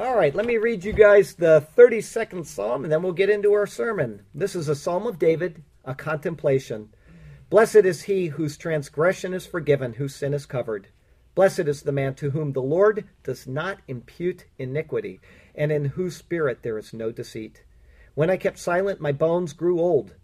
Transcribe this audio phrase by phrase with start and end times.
[0.00, 3.52] All right, let me read you guys the 32nd Psalm and then we'll get into
[3.52, 4.22] our sermon.
[4.34, 6.88] This is a Psalm of David, a contemplation.
[7.50, 10.88] Blessed is he whose transgression is forgiven, whose sin is covered.
[11.34, 15.20] Blessed is the man to whom the Lord does not impute iniquity,
[15.54, 17.62] and in whose spirit there is no deceit.
[18.14, 20.14] When I kept silent, my bones grew old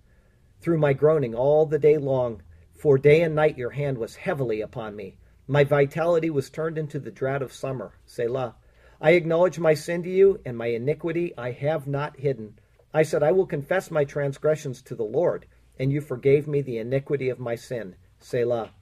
[0.59, 2.41] through my groaning all the day long,
[2.75, 5.19] for day and night your hand was heavily upon me.
[5.47, 7.93] My vitality was turned into the drought of summer.
[8.07, 8.55] Selah.
[9.01, 12.59] I acknowledge my sin to you, and my iniquity I have not hidden.
[12.95, 15.47] I said, I will confess my transgressions to the Lord,
[15.79, 17.97] and you forgave me the iniquity of my sin.
[18.19, 18.73] Selah.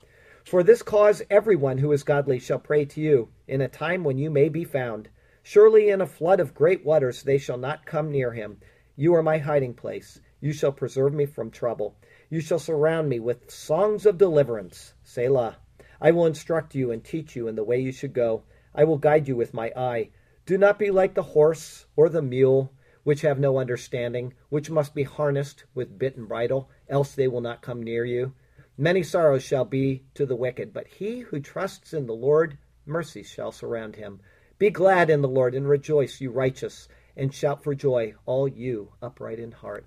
[0.45, 4.19] For this cause everyone who is godly shall pray to you, in a time when
[4.19, 5.09] you may be found.
[5.43, 8.61] Surely in a flood of great waters they shall not come near him.
[8.95, 10.21] You are my hiding place.
[10.41, 11.97] You shall preserve me from trouble.
[12.31, 14.95] You shall surround me with songs of deliverance.
[15.03, 15.57] Selah.
[16.01, 18.45] I will instruct you and teach you in the way you should go.
[18.75, 20.11] I will guide you with my eye.
[20.47, 22.73] Do not be like the horse or the mule,
[23.05, 27.41] which have no understanding, which must be harnessed with bit and bridle, else they will
[27.41, 28.35] not come near you.
[28.77, 33.23] Many sorrows shall be to the wicked, but he who trusts in the Lord, mercy
[33.23, 34.21] shall surround him.
[34.59, 38.93] Be glad in the Lord and rejoice, you righteous, and shout for joy, all you
[39.01, 39.87] upright in heart.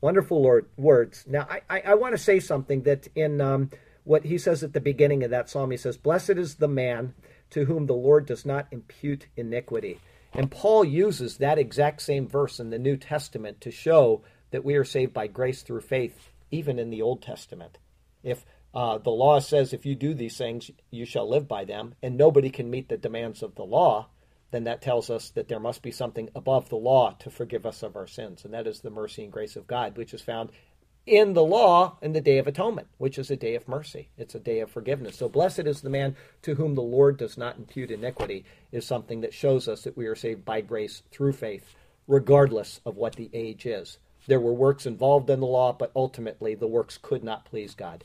[0.00, 1.24] Wonderful Lord words.
[1.28, 3.70] Now, I, I, I want to say something that in um,
[4.04, 7.14] what he says at the beginning of that psalm, he says, Blessed is the man
[7.50, 10.00] to whom the Lord does not impute iniquity.
[10.32, 14.74] And Paul uses that exact same verse in the New Testament to show that we
[14.76, 17.78] are saved by grace through faith, even in the Old Testament.
[18.22, 21.94] If uh, the law says if you do these things, you shall live by them,
[22.02, 24.08] and nobody can meet the demands of the law,
[24.52, 27.82] then that tells us that there must be something above the law to forgive us
[27.82, 30.50] of our sins, and that is the mercy and grace of God, which is found
[31.06, 34.08] in the law in the day of atonement, which is a day of mercy.
[34.16, 35.16] It's a day of forgiveness.
[35.16, 39.20] So blessed is the man to whom the Lord does not impute iniquity, is something
[39.22, 41.74] that shows us that we are saved by grace through faith,
[42.06, 43.98] regardless of what the age is.
[44.26, 48.04] There were works involved in the law, but ultimately the works could not please God.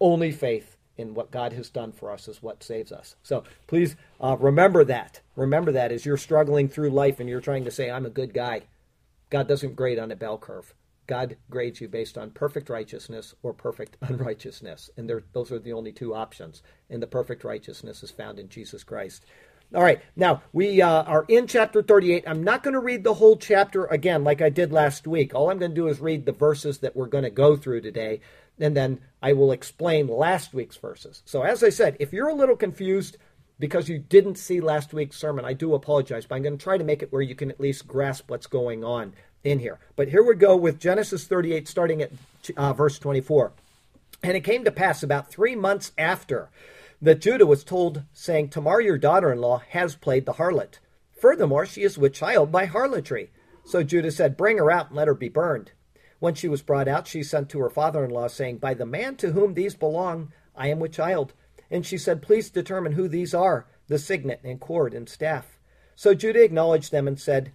[0.00, 3.16] Only faith in what God has done for us is what saves us.
[3.22, 5.20] So please uh, remember that.
[5.36, 8.32] Remember that as you're struggling through life and you're trying to say, I'm a good
[8.32, 8.62] guy.
[9.30, 10.74] God doesn't grade on a bell curve.
[11.10, 14.90] God grades you based on perfect righteousness or perfect unrighteousness.
[14.96, 16.62] And those are the only two options.
[16.88, 19.24] And the perfect righteousness is found in Jesus Christ.
[19.74, 22.24] All right, now we uh, are in chapter 38.
[22.28, 25.34] I'm not going to read the whole chapter again like I did last week.
[25.34, 27.80] All I'm going to do is read the verses that we're going to go through
[27.80, 28.20] today,
[28.58, 31.22] and then I will explain last week's verses.
[31.24, 33.16] So, as I said, if you're a little confused
[33.60, 36.76] because you didn't see last week's sermon, I do apologize, but I'm going to try
[36.76, 39.12] to make it where you can at least grasp what's going on
[39.44, 39.78] in here.
[39.96, 42.10] But here we go with Genesis 38, starting at
[42.56, 43.52] uh, verse 24.
[44.22, 46.50] And it came to pass about three months after
[47.00, 50.78] that Judah was told, saying, Tamar, your daughter in law, has played the harlot.
[51.18, 53.30] Furthermore, she is with child by harlotry.
[53.64, 55.72] So Judah said, Bring her out and let her be burned.
[56.18, 58.84] When she was brought out, she sent to her father in law, saying, By the
[58.84, 61.32] man to whom these belong, I am with child.
[61.70, 65.58] And she said, Please determine who these are, the signet and cord and staff.
[65.96, 67.52] So Judah acknowledged them and said,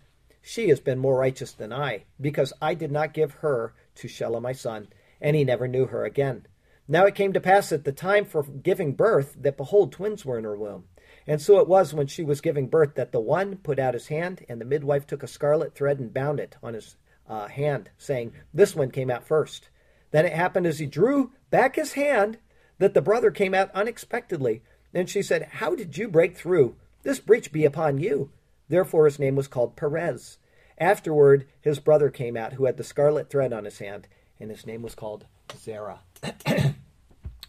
[0.47, 4.39] she has been more righteous than I, because I did not give her to Shelah
[4.39, 4.89] my son,
[5.19, 6.45] and he never knew her again.
[6.88, 10.38] Now it came to pass at the time for giving birth that behold, twins were
[10.38, 10.83] in her womb.
[11.25, 14.09] And so it was when she was giving birth that the one put out his
[14.09, 16.95] hand, and the midwife took a scarlet thread and bound it on his
[17.27, 19.69] uh, hand, saying, This one came out first.
[20.12, 22.38] Then it happened as he drew back his hand
[22.77, 24.62] that the brother came out unexpectedly.
[24.94, 26.75] And she said, How did you break through?
[27.01, 28.29] This breach be upon you.
[28.70, 30.38] Therefore his name was called Perez.
[30.78, 34.08] Afterward, his brother came out, who had the scarlet thread on his hand,
[34.40, 35.26] and his name was called
[35.58, 36.02] Zerah.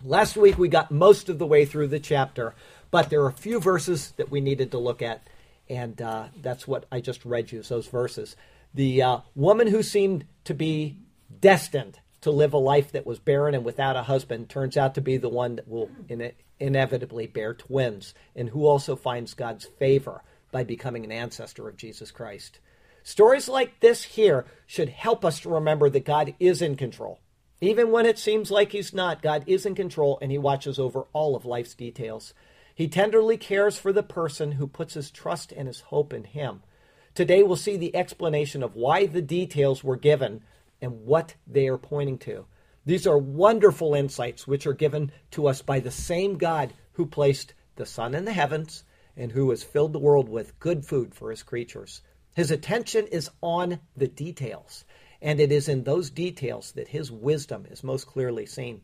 [0.04, 2.54] Last week we got most of the way through the chapter,
[2.90, 5.26] but there are a few verses that we needed to look at,
[5.68, 8.36] and uh, that's what I just read you, those verses.
[8.74, 10.98] The uh, woman who seemed to be
[11.40, 15.00] destined to live a life that was barren and without a husband turns out to
[15.00, 20.22] be the one that will in- inevitably bear twins, and who also finds God's favor
[20.50, 22.58] by becoming an ancestor of Jesus Christ.
[23.02, 27.20] Stories like this here should help us to remember that God is in control.
[27.60, 31.06] Even when it seems like He's not, God is in control and He watches over
[31.12, 32.34] all of life's details.
[32.74, 36.62] He tenderly cares for the person who puts his trust and his hope in Him.
[37.14, 40.42] Today we'll see the explanation of why the details were given
[40.82, 42.44] and what they are pointing to.
[42.84, 47.54] These are wonderful insights which are given to us by the same God who placed
[47.76, 48.84] the sun in the heavens
[49.16, 52.02] and who has filled the world with good food for his creatures.
[52.34, 54.84] His attention is on the details,
[55.22, 58.82] and it is in those details that his wisdom is most clearly seen.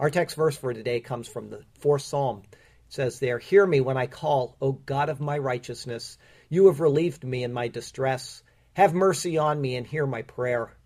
[0.00, 2.42] Our text verse for today comes from the fourth psalm.
[2.50, 2.56] It
[2.88, 6.18] says there, Hear me when I call, O God of my righteousness.
[6.48, 8.42] You have relieved me in my distress.
[8.74, 10.76] Have mercy on me and hear my prayer.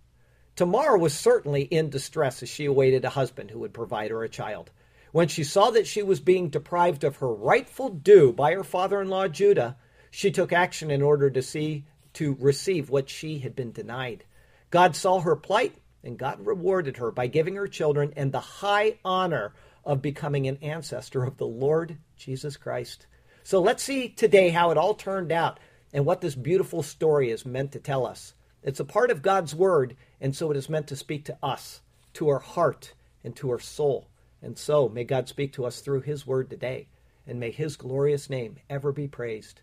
[0.54, 4.28] Tamar was certainly in distress as she awaited a husband who would provide her a
[4.28, 4.70] child.
[5.12, 9.00] When she saw that she was being deprived of her rightful due by her father
[9.00, 9.76] in law Judah,
[10.10, 14.24] she took action in order to see to receive what she had been denied.
[14.70, 18.98] God saw her plight and God rewarded her by giving her children and the high
[19.04, 19.52] honor
[19.84, 23.06] of becoming an ancestor of the Lord Jesus Christ.
[23.44, 25.60] So let's see today how it all turned out
[25.92, 28.34] and what this beautiful story is meant to tell us.
[28.62, 31.80] It's a part of God's word, and so it is meant to speak to us,
[32.14, 32.94] to our heart,
[33.24, 34.08] and to our soul.
[34.42, 36.88] And so may God speak to us through his word today,
[37.26, 39.62] and may his glorious name ever be praised.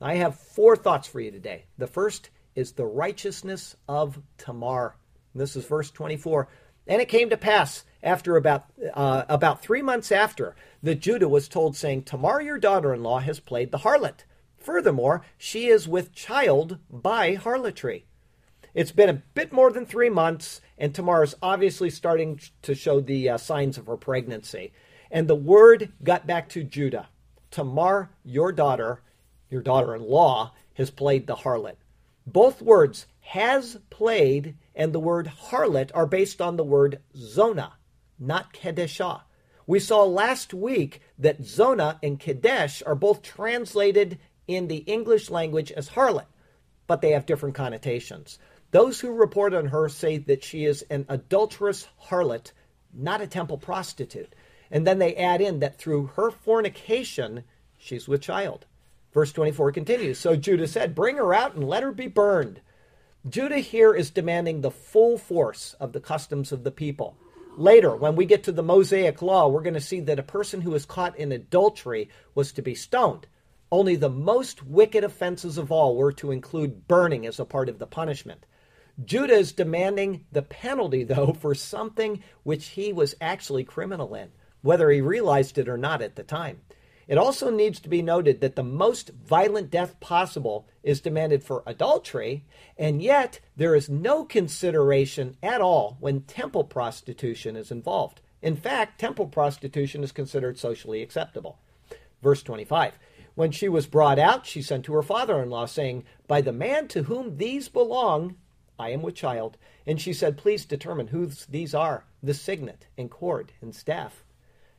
[0.00, 1.66] I have four thoughts for you today.
[1.78, 4.96] The first is the righteousness of Tamar.
[5.34, 6.48] This is verse 24.
[6.88, 11.48] And it came to pass after about uh, about three months after that Judah was
[11.48, 14.24] told, saying, Tamar, your daughter-in-law, has played the harlot.
[14.56, 18.06] Furthermore, she is with child by harlotry.
[18.76, 23.00] It's been a bit more than three months, and Tamar is obviously starting to show
[23.00, 24.74] the uh, signs of her pregnancy.
[25.10, 27.08] And the word got back to Judah
[27.50, 29.00] Tamar, your daughter,
[29.48, 31.76] your daughter in law, has played the harlot.
[32.26, 37.72] Both words, has played, and the word harlot are based on the word zona,
[38.18, 39.22] not kedeshah.
[39.66, 45.72] We saw last week that zona and kadesh are both translated in the English language
[45.72, 46.26] as harlot,
[46.86, 48.38] but they have different connotations.
[48.70, 52.52] Those who report on her say that she is an adulterous harlot,
[52.92, 54.34] not a temple prostitute.
[54.70, 57.44] And then they add in that through her fornication,
[57.78, 58.66] she's with child.
[59.12, 62.60] Verse 24 continues So Judah said, Bring her out and let her be burned.
[63.28, 67.16] Judah here is demanding the full force of the customs of the people.
[67.56, 70.60] Later, when we get to the Mosaic Law, we're going to see that a person
[70.60, 73.26] who is caught in adultery was to be stoned.
[73.72, 77.78] Only the most wicked offenses of all were to include burning as a part of
[77.78, 78.44] the punishment.
[79.04, 84.30] Judah is demanding the penalty, though, for something which he was actually criminal in,
[84.62, 86.60] whether he realized it or not at the time.
[87.06, 91.62] It also needs to be noted that the most violent death possible is demanded for
[91.64, 92.44] adultery,
[92.76, 98.22] and yet there is no consideration at all when temple prostitution is involved.
[98.42, 101.58] In fact, temple prostitution is considered socially acceptable.
[102.22, 102.98] Verse 25
[103.36, 106.52] When she was brought out, she sent to her father in law, saying, By the
[106.52, 108.36] man to whom these belong,
[108.78, 109.56] I am with child.
[109.86, 114.24] And she said, Please determine who these are the signet and cord and staff.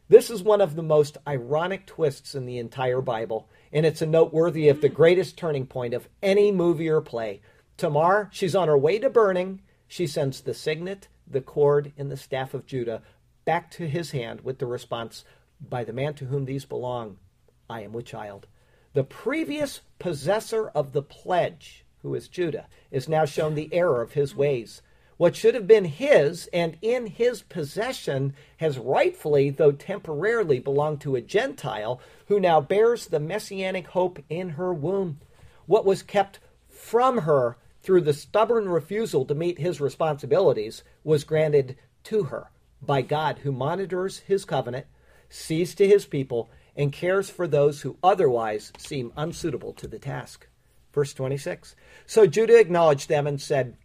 [0.10, 4.06] This is one of the most ironic twists in the entire Bible, and it's a
[4.06, 7.42] noteworthy of the greatest turning point of any movie or play.
[7.76, 9.62] Tamar, she's on her way to burning.
[9.88, 13.02] She sends the signet, the cord, and the staff of Judah
[13.44, 15.26] back to his hand with the response,
[15.60, 17.18] By the man to whom these belong,
[17.70, 18.48] I am with child.
[18.94, 24.14] The previous possessor of the pledge who is Judah, is now shown the error of
[24.14, 24.82] his ways.
[25.18, 31.16] What should have been his and in his possession has rightfully, though temporarily, belonged to
[31.16, 35.20] a Gentile who now bears the messianic hope in her womb.
[35.66, 36.40] What was kept
[36.70, 42.52] from her through the stubborn refusal to meet his responsibilities was granted to her
[42.82, 44.86] by God, who monitors his covenant,
[45.30, 50.47] sees to his people, and cares for those who otherwise seem unsuitable to the task.
[50.98, 51.76] Verse 26.
[52.08, 53.78] So Judah acknowledged them and said,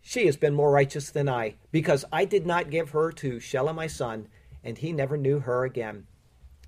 [0.00, 3.74] She has been more righteous than I, because I did not give her to Shelah
[3.74, 4.28] my son,
[4.62, 6.06] and he never knew her again.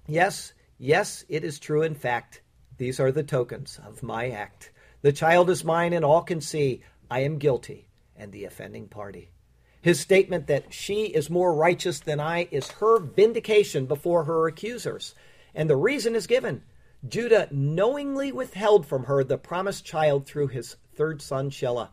[0.08, 2.42] Yes, yes, it is true in fact.
[2.78, 4.72] These are the tokens of my act.
[5.02, 9.30] The child is mine, and all can see I am guilty and the offending party.
[9.82, 15.14] His statement that she is more righteous than I is her vindication before her accusers.
[15.54, 16.64] And the reason is given
[17.08, 21.88] Judah knowingly withheld from her the promised child through his third son, Shelah.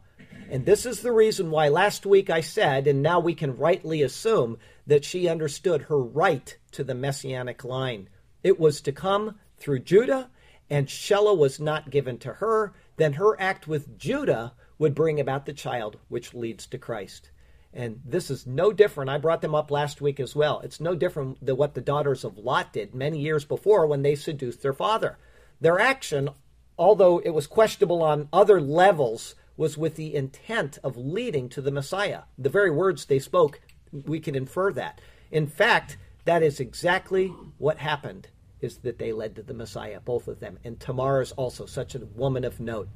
[0.52, 4.02] And this is the reason why last week I said, and now we can rightly
[4.02, 8.10] assume, that she understood her right to the messianic line.
[8.44, 10.30] It was to come through Judah,
[10.70, 12.74] and Shelah was not given to her.
[12.98, 17.32] Then her act with Judah would bring about the child, which leads to Christ.
[17.74, 19.10] And this is no different.
[19.10, 20.60] I brought them up last week as well.
[20.62, 24.16] It's no different than what the daughters of Lot did many years before when they
[24.16, 25.18] seduced their father.
[25.62, 26.30] Their action,
[26.78, 31.72] although it was questionable on other levels, was with the intent of leading to the
[31.72, 32.22] Messiah.
[32.38, 33.62] The very words they spoke,
[33.92, 35.02] we can infer that.
[35.32, 38.30] In fact, that is exactly what happened
[38.62, 40.60] is that they led to the Messiah, both of them.
[40.64, 42.90] And Tamar is also such a woman of note.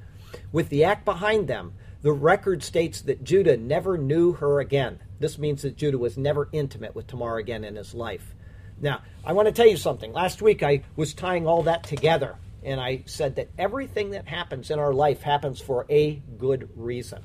[0.51, 4.99] With the act behind them, the record states that Judah never knew her again.
[5.19, 8.35] This means that Judah was never intimate with Tamar again in his life.
[8.79, 10.11] Now, I want to tell you something.
[10.11, 14.69] Last week I was tying all that together, and I said that everything that happens
[14.69, 17.23] in our life happens for a good reason,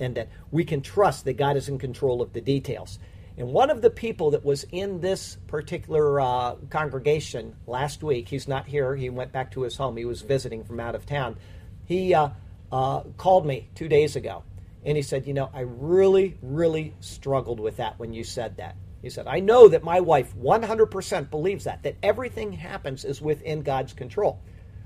[0.00, 2.98] and that we can trust that God is in control of the details.
[3.38, 8.48] And one of the people that was in this particular uh, congregation last week, he's
[8.48, 11.36] not here, he went back to his home, he was visiting from out of town.
[11.84, 12.30] He uh,
[12.72, 14.42] uh, called me two days ago
[14.86, 18.76] and he said, You know, I really, really struggled with that when you said that.
[19.02, 23.62] He said, I know that my wife 100% believes that, that everything happens is within
[23.62, 24.40] God's control.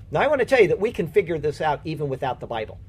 [0.09, 2.47] Now, I want to tell you that we can figure this out even without the
[2.47, 2.79] Bible.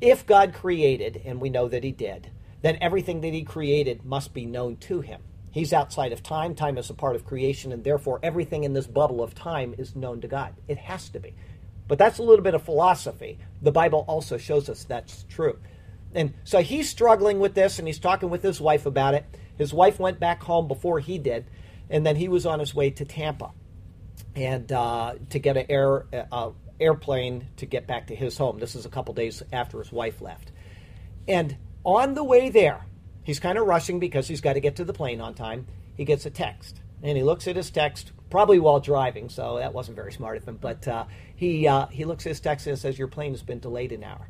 [0.00, 2.30] If God created, and we know that He did,
[2.62, 5.20] then everything that He created must be known to Him.
[5.50, 6.54] He's outside of time.
[6.54, 9.94] Time is a part of creation, and therefore everything in this bubble of time is
[9.94, 10.54] known to God.
[10.66, 11.34] It has to be.
[11.86, 13.38] But that's a little bit of philosophy.
[13.60, 15.58] The Bible also shows us that's true.
[16.14, 19.24] And so he's struggling with this, and he's talking with his wife about it.
[19.58, 21.46] His wife went back home before he did,
[21.90, 23.50] and then he was on his way to Tampa,
[24.34, 26.50] and uh, to get an air uh,
[26.80, 28.58] airplane to get back to his home.
[28.58, 30.52] This is a couple days after his wife left,
[31.28, 32.86] and on the way there,
[33.22, 35.66] he's kind of rushing because he's got to get to the plane on time.
[35.96, 39.72] He gets a text, and he looks at his text probably while driving, so that
[39.72, 40.58] wasn't very smart of him.
[40.60, 41.04] But uh,
[41.36, 44.02] he uh, he looks at his text and says, "Your plane has been delayed an
[44.02, 44.28] hour."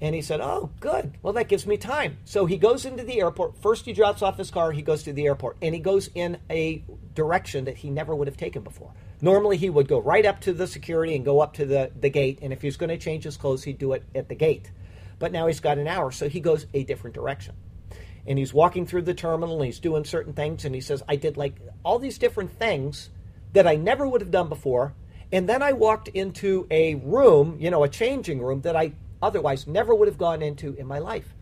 [0.00, 1.18] And he said, Oh, good.
[1.22, 2.18] Well, that gives me time.
[2.24, 3.60] So he goes into the airport.
[3.60, 4.70] First, he drops off his car.
[4.70, 6.84] He goes to the airport and he goes in a
[7.16, 8.92] direction that he never would have taken before.
[9.20, 12.10] Normally, he would go right up to the security and go up to the, the
[12.10, 12.38] gate.
[12.42, 14.70] And if he was going to change his clothes, he'd do it at the gate.
[15.18, 17.56] But now he's got an hour, so he goes a different direction.
[18.26, 20.64] And he's walking through the terminal and he's doing certain things.
[20.64, 23.10] And he says, I did like all these different things
[23.52, 24.94] that I never would have done before.
[25.32, 29.66] And then I walked into a room, you know, a changing room that I otherwise
[29.66, 31.34] never would have gone into in my life.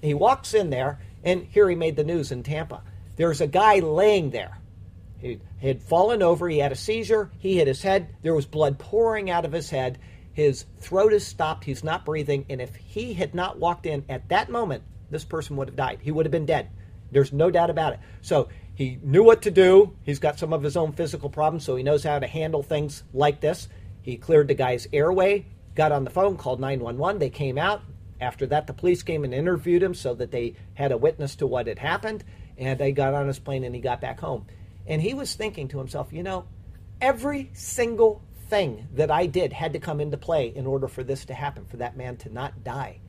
[0.00, 2.82] He walks in there, and here he made the news in Tampa.
[3.16, 4.58] There's a guy laying there.
[5.18, 6.48] He had fallen over.
[6.48, 7.30] He had a seizure.
[7.38, 8.08] He hit his head.
[8.22, 9.98] There was blood pouring out of his head.
[10.32, 11.64] His throat is stopped.
[11.64, 12.46] He's not breathing.
[12.48, 16.00] And if he had not walked in at that moment, this person would have died.
[16.02, 16.70] He would have been dead.
[17.10, 18.00] There's no doubt about it.
[18.22, 19.94] So he knew what to do.
[20.02, 23.04] He's got some of his own physical problems, so he knows how to handle things
[23.12, 23.68] like this.
[24.00, 27.18] He cleared the guy's airway got on the phone, called 911.
[27.18, 27.82] They came out.
[28.20, 31.46] After that, the police came and interviewed him so that they had a witness to
[31.46, 32.24] what had happened.
[32.56, 34.46] And they got on his plane and he got back home.
[34.86, 36.44] And he was thinking to himself, you know,
[37.00, 41.24] every single thing that I did had to come into play in order for this
[41.26, 43.00] to happen, for that man to not die.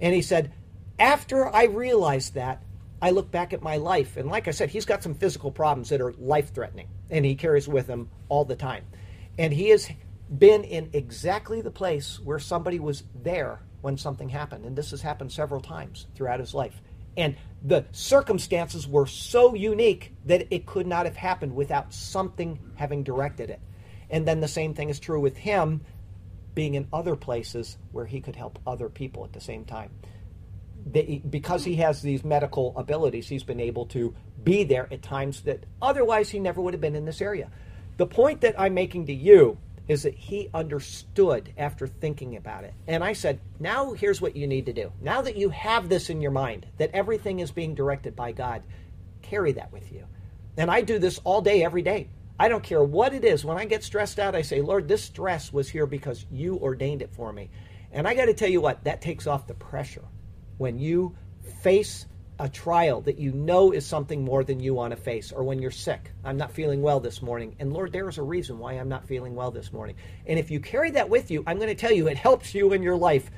[0.00, 0.52] And he said,
[1.00, 2.62] after I realized that,
[3.02, 4.18] I look back at my life.
[4.18, 7.34] And like I said, he's got some physical problems that are life threatening, and he
[7.34, 8.84] carries with him all the time.
[9.38, 9.90] And he has
[10.38, 14.66] been in exactly the place where somebody was there when something happened.
[14.66, 16.82] And this has happened several times throughout his life.
[17.16, 23.02] And the circumstances were so unique that it could not have happened without something having
[23.02, 23.60] directed it.
[24.10, 25.80] And then the same thing is true with him
[26.54, 29.90] being in other places where he could help other people at the same time.
[31.30, 35.64] Because he has these medical abilities, he's been able to be there at times that
[35.82, 37.50] otherwise he never would have been in this area.
[37.96, 39.58] The point that I'm making to you
[39.88, 42.72] is that he understood after thinking about it.
[42.86, 44.92] And I said, now here's what you need to do.
[45.00, 48.62] Now that you have this in your mind, that everything is being directed by God,
[49.20, 50.06] carry that with you.
[50.56, 52.08] And I do this all day, every day.
[52.38, 53.44] I don't care what it is.
[53.44, 57.02] When I get stressed out, I say, Lord, this stress was here because you ordained
[57.02, 57.50] it for me.
[57.92, 60.04] And I got to tell you what, that takes off the pressure.
[60.60, 61.16] When you
[61.62, 62.04] face
[62.38, 65.58] a trial that you know is something more than you want to face, or when
[65.58, 66.12] you're sick.
[66.22, 67.56] I'm not feeling well this morning.
[67.58, 69.96] And Lord, there is a reason why I'm not feeling well this morning.
[70.26, 72.74] And if you carry that with you, I'm going to tell you it helps you
[72.74, 73.30] in your life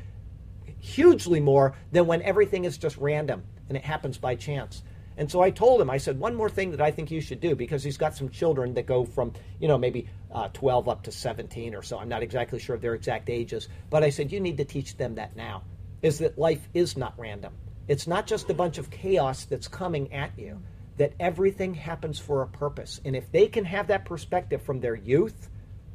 [0.80, 4.82] hugely more than when everything is just random and it happens by chance.
[5.16, 7.40] And so I told him, I said, one more thing that I think you should
[7.40, 11.04] do because he's got some children that go from, you know, maybe uh, 12 up
[11.04, 12.00] to 17 or so.
[12.00, 13.68] I'm not exactly sure of their exact ages.
[13.90, 15.62] But I said, you need to teach them that now,
[16.02, 17.52] is that life is not random
[17.88, 20.62] it's not just a bunch of chaos that's coming at you,
[20.98, 23.00] that everything happens for a purpose.
[23.04, 25.48] And if they can have that perspective from their youth,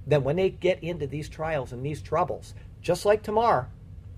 [0.06, 3.70] then when they get into these trials and these troubles, just like Tamar,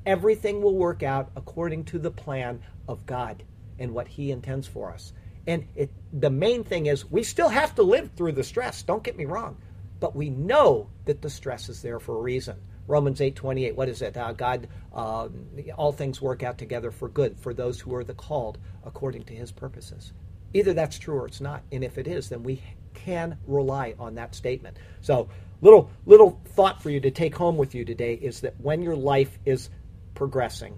[0.05, 3.43] everything will work out according to the plan of God
[3.77, 5.13] and what He intends for us.
[5.45, 9.03] And it, the main thing is we still have to live through the stress, don't
[9.03, 9.57] get me wrong,
[9.99, 12.57] but we know that the stress is there for a reason.
[12.89, 13.75] Romans 8:28.
[13.75, 14.17] what is it?
[14.17, 15.29] Uh, God, uh,
[15.77, 19.35] all things work out together for good for those who are the called according to
[19.35, 20.11] his purposes.
[20.55, 21.61] Either that's true or it's not.
[21.71, 22.63] And if it is, then we
[22.95, 24.77] can rely on that statement.
[25.01, 25.29] So,
[25.61, 28.95] little little thought for you to take home with you today is that when your
[28.95, 29.69] life is
[30.15, 30.73] progressing,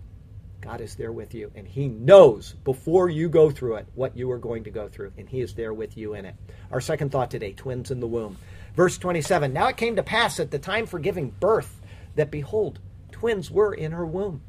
[0.59, 4.29] God is there with you, and He knows before you go through it what you
[4.31, 6.35] are going to go through, and He is there with you in it.
[6.71, 8.37] Our second thought today twins in the womb.
[8.75, 11.80] Verse 27 Now it came to pass at the time for giving birth
[12.15, 12.79] that, behold,
[13.11, 14.41] twins were in her womb.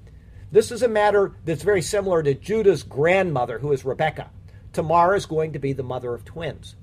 [0.51, 4.31] This is a matter that's very similar to Judah's grandmother, who is Rebecca.
[4.73, 6.77] Tamar is going to be the mother of twins.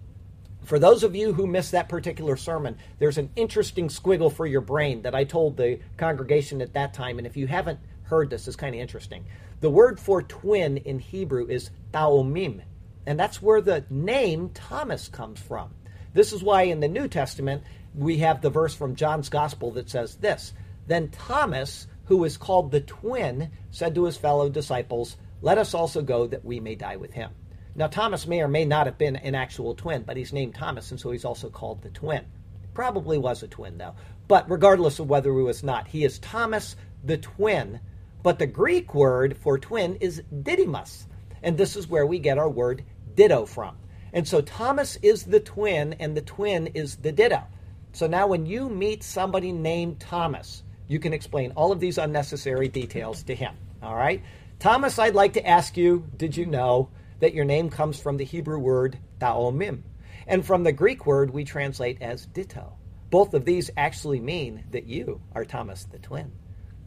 [0.63, 4.62] For those of you who missed that particular sermon, there's an interesting squiggle for your
[4.62, 7.17] brain that I told the congregation at that time.
[7.17, 9.25] And if you haven't heard this, it's kind of interesting.
[9.62, 12.62] The word for twin in Hebrew is taomim,
[13.05, 15.74] and that's where the name Thomas comes from.
[16.13, 17.63] This is why in the New Testament
[17.95, 20.53] we have the verse from John's Gospel that says this
[20.89, 26.01] Then Thomas, who is called the twin, said to his fellow disciples, Let us also
[26.01, 27.29] go that we may die with him.
[27.75, 30.89] Now, Thomas may or may not have been an actual twin, but he's named Thomas,
[30.89, 32.25] and so he's also called the twin.
[32.74, 33.93] Probably was a twin, though.
[34.27, 37.79] But regardless of whether he was not, he is Thomas the twin.
[38.24, 41.05] But the Greek word for twin is didymus,
[41.43, 43.77] and this is where we get our word ditto from.
[44.12, 47.43] And so Thomas is the twin, and the twin is the ditto.
[47.91, 52.67] So now when you meet somebody named Thomas, you can explain all of these unnecessary
[52.67, 53.55] details to him.
[53.81, 54.22] All right?
[54.60, 56.89] Thomas, I'd like to ask you did you know
[57.22, 59.84] that your name comes from the Hebrew word taomim,
[60.27, 62.74] and from the Greek word we translate as ditto.
[63.10, 66.31] Both of these actually mean that you are Thomas the twin.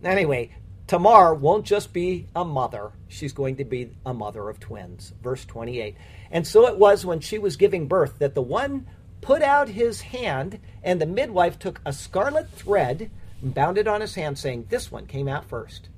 [0.05, 0.55] Anyway,
[0.87, 5.15] Tamar won't just be a mother, she's going to be a mother of twins.
[5.23, 5.97] Verse 28.
[6.31, 8.87] And so it was when she was giving birth that the one
[9.21, 13.11] put out his hand, and the midwife took a scarlet thread
[13.43, 15.89] and bound it on his hand, saying, This one came out first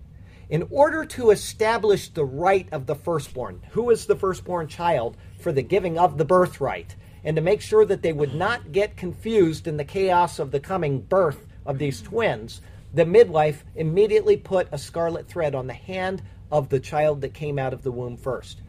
[0.48, 5.52] in order to establish the right of the firstborn, who is the firstborn child, for
[5.52, 9.66] the giving of the birthright, and to make sure that they would not get confused
[9.66, 12.60] in the chaos of the coming birth of these twins,
[12.92, 16.22] the midwife immediately put a scarlet thread on the hand
[16.52, 18.60] of the child that came out of the womb first.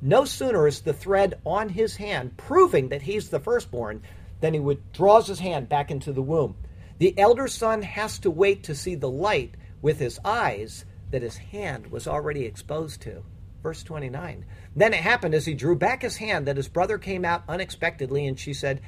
[0.00, 4.02] No sooner is the thread on his hand, proving that he's the firstborn,
[4.40, 6.56] than he withdraws his hand back into the womb.
[6.98, 11.36] The elder son has to wait to see the light with his eyes that his
[11.36, 13.22] hand was already exposed to.
[13.62, 14.44] Verse 29.
[14.74, 18.26] Then it happened as he drew back his hand that his brother came out unexpectedly,
[18.26, 18.80] and she said,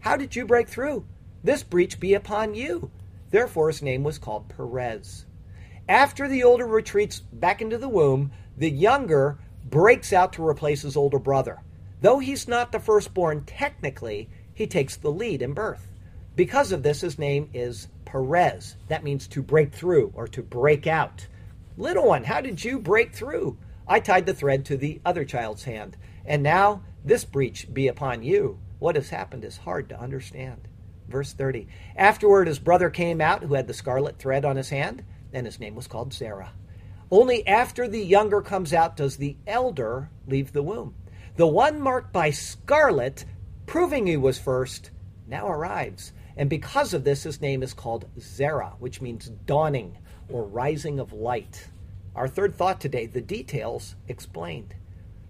[0.00, 1.06] How did you break through?
[1.44, 2.90] This breach be upon you.
[3.30, 5.26] Therefore his name was called Perez.
[5.88, 10.96] After the older retreats back into the womb, the younger breaks out to replace his
[10.96, 11.60] older brother.
[12.00, 15.88] Though he's not the firstborn technically, he takes the lead in birth.
[16.38, 18.76] Because of this, his name is Perez.
[18.86, 21.26] That means to break through or to break out.
[21.76, 23.58] Little one, how did you break through?
[23.88, 28.22] I tied the thread to the other child's hand, and now this breach be upon
[28.22, 28.60] you.
[28.78, 30.68] What has happened is hard to understand.
[31.08, 31.66] Verse 30.
[31.96, 35.58] Afterward, his brother came out who had the scarlet thread on his hand, and his
[35.58, 36.52] name was called Zerah.
[37.10, 40.94] Only after the younger comes out does the elder leave the womb.
[41.34, 43.24] The one marked by scarlet,
[43.66, 44.92] proving he was first,
[45.26, 46.12] now arrives.
[46.38, 49.98] And because of this, his name is called Zerah, which means dawning
[50.30, 51.68] or rising of light.
[52.14, 54.74] Our third thought today the details explained.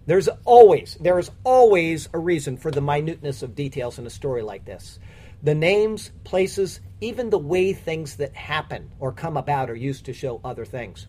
[0.05, 4.43] There's always, there is always a reason for the minuteness of details in a story
[4.43, 4.99] like this.
[5.41, 10.13] The names, places, even the way things that happen or come about are used to
[10.13, 11.07] show other things.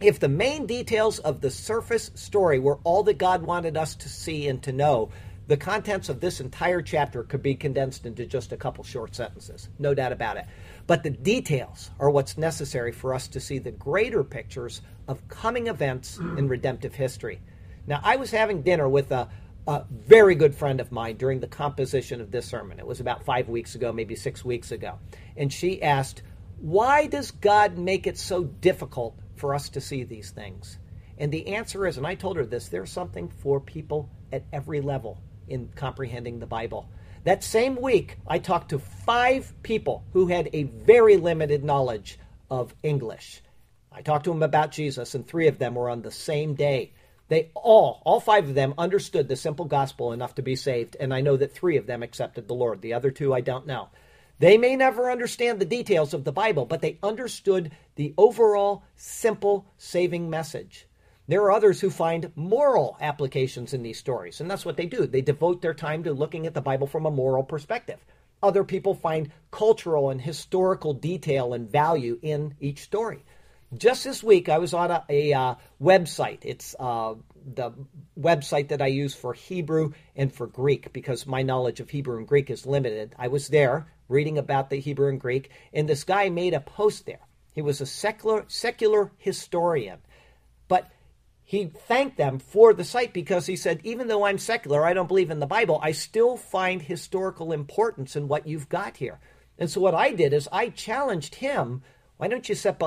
[0.00, 4.08] If the main details of the surface story were all that God wanted us to
[4.08, 5.10] see and to know,
[5.48, 9.70] the contents of this entire chapter could be condensed into just a couple short sentences.
[9.78, 10.44] No doubt about it.
[10.86, 15.68] But the details are what's necessary for us to see the greater pictures of coming
[15.68, 17.40] events in redemptive history.
[17.86, 19.30] Now, I was having dinner with a,
[19.66, 22.78] a very good friend of mine during the composition of this sermon.
[22.78, 24.98] It was about five weeks ago, maybe six weeks ago.
[25.34, 26.20] And she asked,
[26.60, 30.78] Why does God make it so difficult for us to see these things?
[31.16, 34.82] And the answer is, and I told her this, there's something for people at every
[34.82, 36.88] level in comprehending the Bible.
[37.24, 42.18] That same week, I talked to five people who had a very limited knowledge
[42.50, 43.42] of English.
[43.90, 46.92] I talked to them about Jesus, and three of them were on the same day.
[47.28, 51.12] They all, all five of them, understood the simple gospel enough to be saved, and
[51.12, 52.80] I know that three of them accepted the Lord.
[52.80, 53.88] The other two, I don't know.
[54.38, 59.66] They may never understand the details of the Bible, but they understood the overall simple
[59.76, 60.86] saving message.
[61.28, 65.06] There are others who find moral applications in these stories, and that's what they do.
[65.06, 67.98] They devote their time to looking at the Bible from a moral perspective.
[68.42, 73.24] Other people find cultural and historical detail and value in each story.
[73.76, 76.38] Just this week, I was on a, a uh, website.
[76.42, 77.16] It's uh,
[77.54, 77.72] the
[78.18, 82.26] website that I use for Hebrew and for Greek because my knowledge of Hebrew and
[82.26, 83.14] Greek is limited.
[83.18, 87.04] I was there reading about the Hebrew and Greek, and this guy made a post
[87.04, 87.20] there.
[87.52, 89.98] He was a secular, secular historian,
[91.48, 95.08] he thanked them for the site because he said, even though I'm secular, I don't
[95.08, 99.18] believe in the Bible, I still find historical importance in what you've got here.
[99.56, 101.80] And so what I did is I challenged him,
[102.18, 102.78] why don't you set,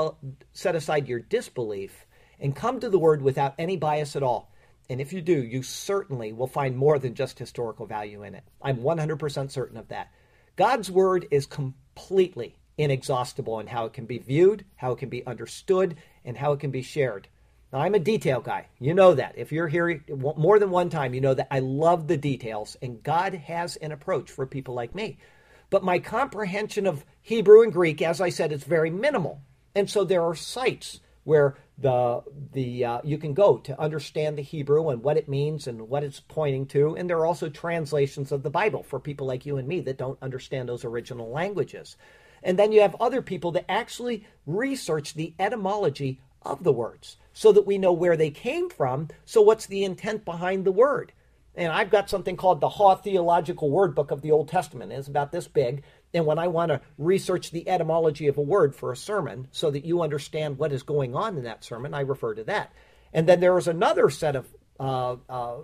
[0.54, 2.06] set aside your disbelief
[2.40, 4.54] and come to the word without any bias at all?
[4.92, 8.44] And if you do, you certainly will find more than just historical value in it.
[8.62, 10.12] I'm 100% certain of that.
[10.56, 15.26] God's word is completely inexhaustible in how it can be viewed, how it can be
[15.26, 17.28] understood, and how it can be shared.
[17.72, 18.68] Now, I'm a detail guy.
[18.80, 19.36] You know that.
[19.38, 23.02] If you're here more than one time, you know that I love the details, and
[23.02, 25.18] God has an approach for people like me.
[25.70, 29.42] But my comprehension of Hebrew and Greek, as I said, is very minimal.
[29.74, 34.44] And so there are sites where the the uh, you can go to understand the
[34.44, 36.96] Hebrew and what it means and what it's pointing to.
[36.96, 39.98] And there are also translations of the Bible for people like you and me that
[39.98, 41.96] don't understand those original languages.
[42.44, 47.52] And then you have other people that actually research the etymology of the words so
[47.52, 49.10] that we know where they came from.
[49.26, 51.12] So, what's the intent behind the word?
[51.56, 54.92] And I've got something called the Haw Theological Word Book of the Old Testament.
[54.92, 55.84] It's about this big.
[56.14, 59.70] And when I want to research the etymology of a word for a sermon so
[59.72, 62.72] that you understand what is going on in that sermon, I refer to that.
[63.14, 64.48] And then there is another set of
[64.80, 65.58] uh, uh,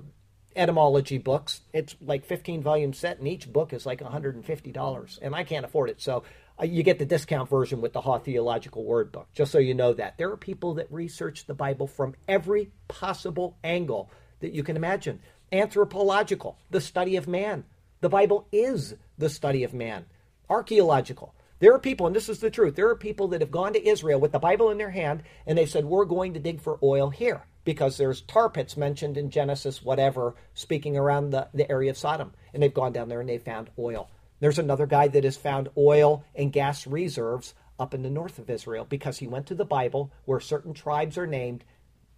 [0.55, 1.61] etymology books.
[1.73, 5.19] It's like 15 volume set, and each book is like $150.
[5.21, 6.01] And I can't afford it.
[6.01, 6.23] So
[6.59, 9.73] Uh, you get the discount version with the Haw Theological Word Book, just so you
[9.73, 10.17] know that.
[10.17, 15.19] There are people that research the Bible from every possible angle that you can imagine.
[15.51, 17.63] Anthropological, the study of man.
[18.01, 20.05] The Bible is the study of man.
[20.49, 21.33] Archaeological.
[21.59, 23.87] There are people, and this is the truth, there are people that have gone to
[23.87, 26.77] Israel with the Bible in their hand and they said, We're going to dig for
[26.83, 31.89] oil here because there's tar pits mentioned in Genesis, whatever, speaking around the, the area
[31.89, 32.33] of Sodom.
[32.53, 34.09] And they've gone down there and they've found oil.
[34.39, 38.49] There's another guy that has found oil and gas reserves up in the north of
[38.49, 41.63] Israel because he went to the Bible where certain tribes are named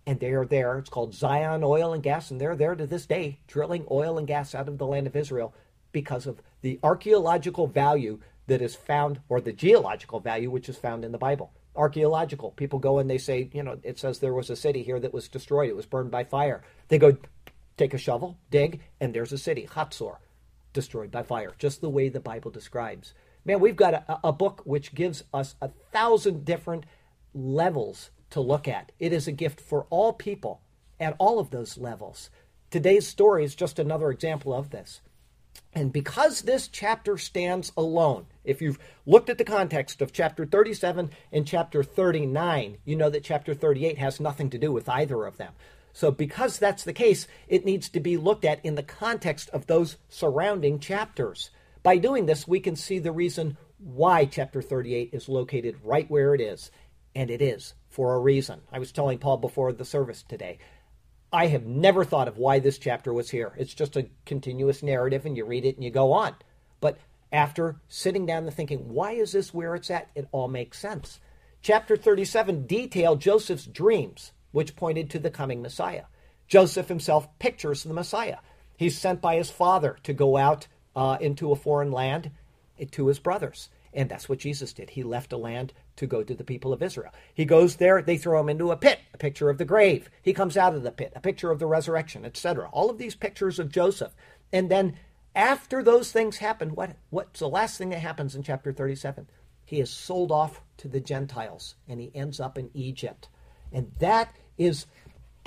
[0.05, 0.77] and they are there.
[0.77, 4.27] It's called Zion Oil and Gas, and they're there to this day drilling oil and
[4.27, 5.53] gas out of the land of Israel
[5.91, 11.05] because of the archaeological value that is found, or the geological value which is found
[11.05, 11.51] in the Bible.
[11.75, 12.51] Archaeological.
[12.51, 15.13] People go and they say, you know, it says there was a city here that
[15.13, 16.63] was destroyed, it was burned by fire.
[16.87, 17.15] They go
[17.77, 20.17] take a shovel, dig, and there's a city, Hatzor
[20.79, 23.13] destroyed by fire, just the way the Bible describes.
[23.43, 26.85] Man, we've got a, a book which gives us a thousand different
[27.33, 28.93] levels to look at.
[28.97, 30.61] It is a gift for all people
[30.97, 32.29] at all of those levels.
[32.71, 35.01] Today's story is just another example of this.
[35.73, 41.11] And because this chapter stands alone, if you've looked at the context of chapter 37
[41.33, 45.35] and chapter 39, you know that chapter 38 has nothing to do with either of
[45.35, 45.53] them.
[45.93, 49.67] So, because that's the case, it needs to be looked at in the context of
[49.67, 51.49] those surrounding chapters.
[51.83, 56.35] By doing this, we can see the reason why chapter 38 is located right where
[56.35, 56.71] it is.
[57.15, 58.61] And it is for a reason.
[58.71, 60.59] I was telling Paul before the service today.
[61.31, 63.53] I have never thought of why this chapter was here.
[63.57, 66.35] It's just a continuous narrative, and you read it and you go on.
[66.81, 66.97] But
[67.31, 70.09] after sitting down and thinking, why is this where it's at?
[70.15, 71.19] It all makes sense.
[71.61, 76.05] Chapter 37 detailed Joseph's dreams which pointed to the coming Messiah.
[76.47, 78.37] Joseph himself pictures the Messiah.
[78.75, 82.31] He's sent by his father to go out uh, into a foreign land
[82.79, 83.69] eh, to his brothers.
[83.93, 84.91] And that's what Jesus did.
[84.91, 87.11] He left a land to go to the people of Israel.
[87.33, 90.09] He goes there, they throw him into a pit, a picture of the grave.
[90.21, 92.69] He comes out of the pit, a picture of the resurrection, etc.
[92.71, 94.15] All of these pictures of Joseph.
[94.53, 94.97] And then
[95.35, 99.27] after those things happen, what, what's the last thing that happens in chapter 37?
[99.65, 103.27] He is sold off to the Gentiles and he ends up in Egypt.
[103.71, 104.85] And that is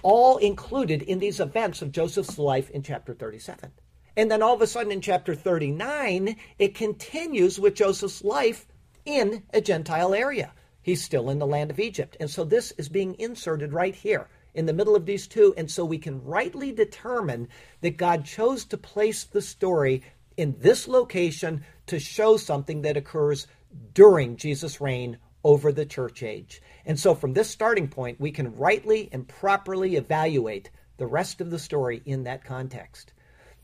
[0.03, 3.71] all included in these events of Joseph's life in chapter 37.
[4.17, 8.67] And then all of a sudden in chapter 39, it continues with Joseph's life
[9.05, 10.53] in a Gentile area.
[10.83, 12.17] He's still in the land of Egypt.
[12.21, 15.55] And so this is being inserted right here in the middle of these two.
[15.57, 17.49] And so we can rightly determine
[17.81, 20.03] that God chose to place the story
[20.37, 23.47] in this location to show something that occurs
[23.95, 26.63] during Jesus' reign over the church age.
[26.85, 31.51] And so, from this starting point, we can rightly and properly evaluate the rest of
[31.51, 33.13] the story in that context.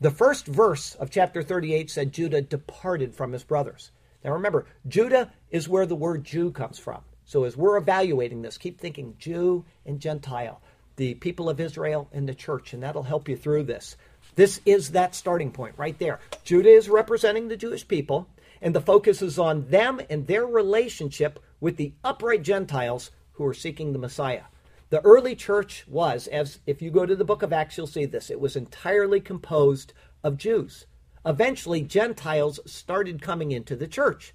[0.01, 3.91] The first verse of chapter 38 said Judah departed from his brothers.
[4.23, 7.01] Now remember, Judah is where the word Jew comes from.
[7.25, 10.61] So as we're evaluating this, keep thinking Jew and Gentile,
[10.95, 13.95] the people of Israel and the church, and that'll help you through this.
[14.35, 16.19] This is that starting point right there.
[16.43, 18.27] Judah is representing the Jewish people,
[18.61, 23.53] and the focus is on them and their relationship with the upright Gentiles who are
[23.53, 24.43] seeking the Messiah.
[24.89, 28.05] The early church was, as if you go to the book of Acts, you'll see
[28.05, 29.93] this, it was entirely composed
[30.23, 30.85] of Jews.
[31.25, 34.33] Eventually, Gentiles started coming into the church.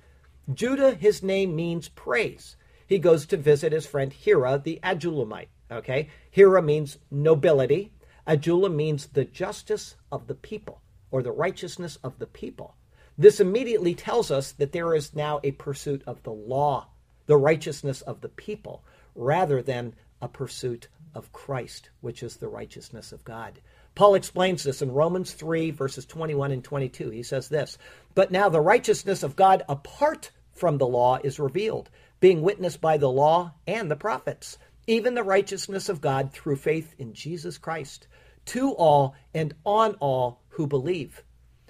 [0.53, 2.57] Judah, his name means praise.
[2.87, 5.49] He goes to visit his friend Hira the Adullamite.
[5.71, 6.11] Okay?
[6.31, 7.93] Hira means nobility.
[8.27, 12.77] Adullam means the justice of the people or the righteousness of the people.
[13.17, 16.89] This immediately tells us that there is now a pursuit of the law,
[17.27, 18.85] the righteousness of the people,
[19.15, 23.61] rather than a pursuit of Christ, which is the righteousness of God.
[23.95, 27.11] Paul explains this in Romans 3, verses 21 and 22.
[27.11, 27.79] He says this
[28.15, 32.97] But now the righteousness of God apart from the law is revealed, being witnessed by
[32.97, 38.09] the law and the prophets, even the righteousness of God through faith in Jesus Christ,
[38.47, 41.23] to all and on all who believe.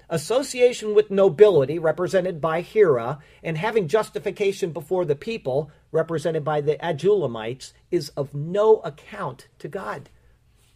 [0.09, 6.75] Association with nobility, represented by Hira, and having justification before the people, represented by the
[6.77, 10.09] Adullamites, is of no account to God.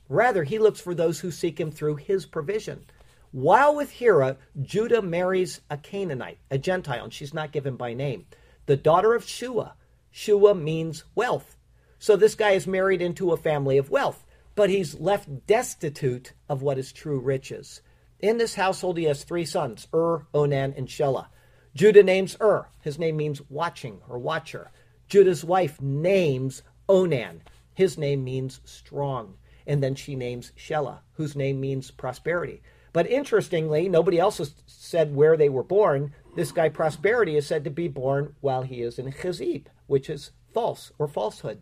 [0.08, 2.86] Rather, he looks for those who seek him through his provision.
[3.32, 8.26] While with Hira, Judah marries a Canaanite, a Gentile, and she's not given by name,
[8.66, 9.76] the daughter of Shua.
[10.10, 11.56] Shua means wealth.
[12.00, 16.64] So this guy is married into a family of wealth, but he's left destitute of
[16.64, 17.82] what is true riches.
[18.20, 21.28] In this household, he has three sons Ur, Onan, and Shelah.
[21.74, 22.70] Judah names Ur.
[22.82, 24.72] His name means watching or watcher.
[25.08, 27.42] Judah's wife names Onan.
[27.74, 29.36] His name means strong.
[29.66, 32.62] And then she names Shelah, whose name means prosperity.
[32.92, 36.14] But interestingly, nobody else has said where they were born.
[36.36, 40.32] This guy, Prosperity, is said to be born while he is in Chezib, which is
[40.54, 41.62] false or falsehood.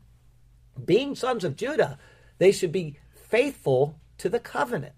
[0.84, 2.00] Being sons of Judah,
[2.38, 4.93] they should be faithful to the covenant.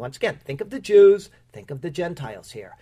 [0.00, 2.74] Once again, think of the Jews, think of the Gentiles here.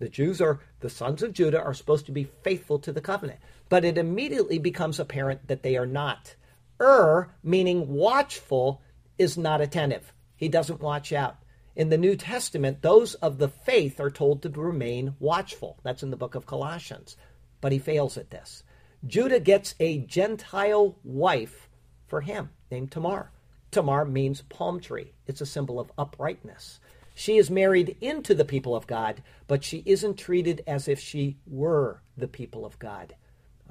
[0.00, 3.38] The Jews are the sons of Judah are supposed to be faithful to the covenant,
[3.68, 6.34] but it immediately becomes apparent that they are not.
[6.80, 8.82] Ur, meaning watchful,
[9.18, 10.12] is not attentive.
[10.34, 11.36] He doesn't watch out.
[11.76, 15.78] In the New Testament, those of the faith are told to remain watchful.
[15.84, 17.16] That's in the book of Colossians.
[17.60, 18.64] But he fails at this.
[19.06, 21.68] Judah gets a Gentile wife
[22.08, 23.30] for him named Tamar.
[23.74, 26.78] Tamar means palm tree, it's a symbol of uprightness.
[27.14, 31.38] She is married into the people of God, but she isn't treated as if she
[31.46, 33.16] were the people of God.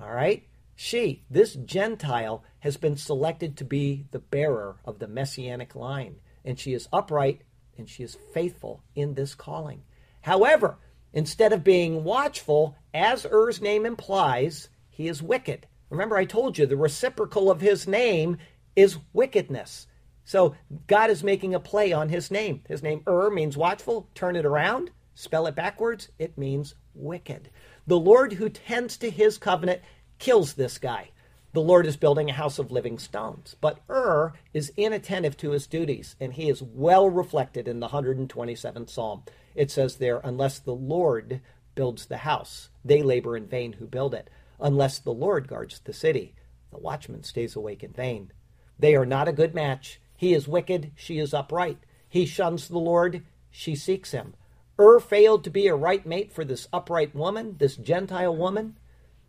[0.01, 0.43] All right?
[0.75, 6.59] She, this Gentile, has been selected to be the bearer of the messianic line, and
[6.59, 7.41] she is upright
[7.77, 9.83] and she is faithful in this calling.
[10.21, 10.77] However,
[11.13, 15.67] instead of being watchful, as Er's name implies, he is wicked.
[15.89, 18.37] Remember, I told you the reciprocal of his name
[18.75, 19.87] is wickedness.
[20.25, 20.55] So
[20.87, 22.61] God is making a play on his name.
[22.67, 24.09] His name Ur means watchful.
[24.15, 27.49] Turn it around, spell it backwards, it means wicked.
[27.87, 29.81] The Lord who tends to his covenant
[30.19, 31.09] kills this guy.
[31.53, 33.55] The Lord is building a house of living stones.
[33.61, 38.89] But Ur is inattentive to his duties, and he is well reflected in the 127th
[38.89, 39.23] Psalm.
[39.53, 41.41] It says there, Unless the Lord
[41.75, 44.29] builds the house, they labor in vain who build it.
[44.59, 46.33] Unless the Lord guards the city,
[46.71, 48.31] the watchman stays awake in vain.
[48.79, 49.99] They are not a good match.
[50.23, 51.79] He is wicked, she is upright.
[52.07, 54.35] He shuns the Lord, she seeks him.
[54.79, 58.77] Ur failed to be a right mate for this upright woman, this Gentile woman,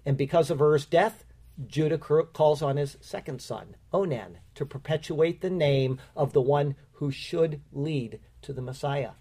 [0.06, 1.24] and because of Er's death,
[1.66, 7.10] Judah calls on his second son, Onan, to perpetuate the name of the one who
[7.10, 9.14] should lead to the Messiah.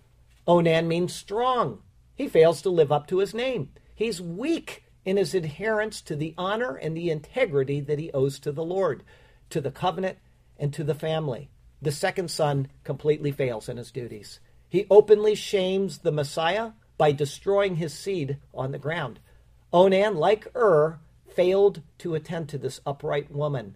[0.46, 1.82] Onan means strong.
[2.14, 3.70] He fails to live up to his name.
[3.96, 8.52] He's weak in his adherence to the honor and the integrity that he owes to
[8.52, 9.02] the Lord,
[9.50, 10.20] to the covenant,
[10.56, 11.50] and to the family.
[11.84, 14.40] The second son completely fails in his duties.
[14.70, 19.20] He openly shames the Messiah by destroying his seed on the ground.
[19.74, 23.76] Onan, like Ur, failed to attend to this upright woman,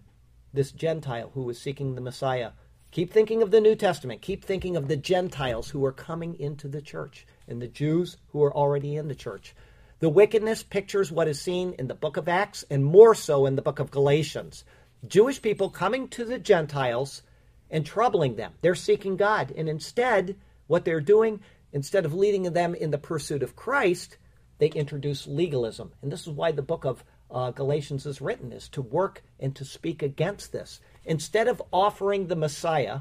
[0.54, 2.52] this Gentile who was seeking the Messiah.
[2.92, 4.22] Keep thinking of the New Testament.
[4.22, 8.42] Keep thinking of the Gentiles who are coming into the church and the Jews who
[8.42, 9.54] are already in the church.
[9.98, 13.54] The wickedness pictures what is seen in the book of Acts and more so in
[13.54, 14.64] the book of Galatians.
[15.06, 17.22] Jewish people coming to the Gentiles
[17.70, 18.52] and troubling them.
[18.60, 19.52] They're seeking God.
[19.56, 21.40] And instead, what they're doing,
[21.72, 24.16] instead of leading them in the pursuit of Christ,
[24.58, 25.92] they introduce legalism.
[26.02, 29.54] And this is why the book of uh, Galatians is written, is to work and
[29.56, 30.80] to speak against this.
[31.04, 33.00] Instead of offering the Messiah,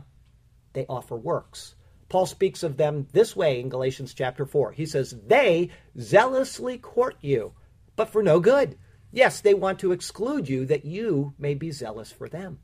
[0.73, 1.75] they offer works.
[2.09, 4.71] Paul speaks of them this way in Galatians chapter 4.
[4.71, 7.53] He says, They zealously court you,
[7.95, 8.77] but for no good.
[9.11, 12.59] Yes, they want to exclude you that you may be zealous for them.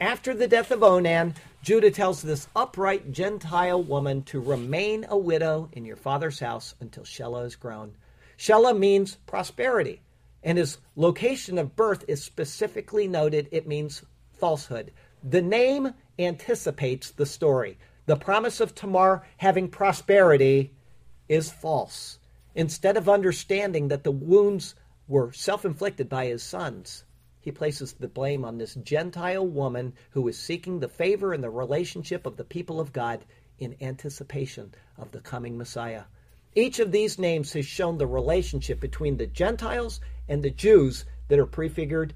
[0.00, 5.70] After the death of Onan, Judah tells this upright Gentile woman to remain a widow
[5.72, 7.96] in your father's house until Shelah is grown.
[8.36, 10.02] Shelah means prosperity
[10.42, 13.48] and his location of birth is specifically noted.
[13.50, 14.02] It means
[14.38, 14.92] falsehood.
[15.24, 17.78] The name anticipates the story.
[18.04, 20.74] The promise of Tamar having prosperity
[21.26, 22.18] is false.
[22.54, 24.74] Instead of understanding that the wounds
[25.08, 27.02] were self inflicted by his sons,
[27.46, 31.48] he places the blame on this Gentile woman who is seeking the favor and the
[31.48, 33.24] relationship of the people of God
[33.60, 36.06] in anticipation of the coming Messiah.
[36.56, 41.38] Each of these names has shown the relationship between the Gentiles and the Jews that
[41.38, 42.14] are prefigured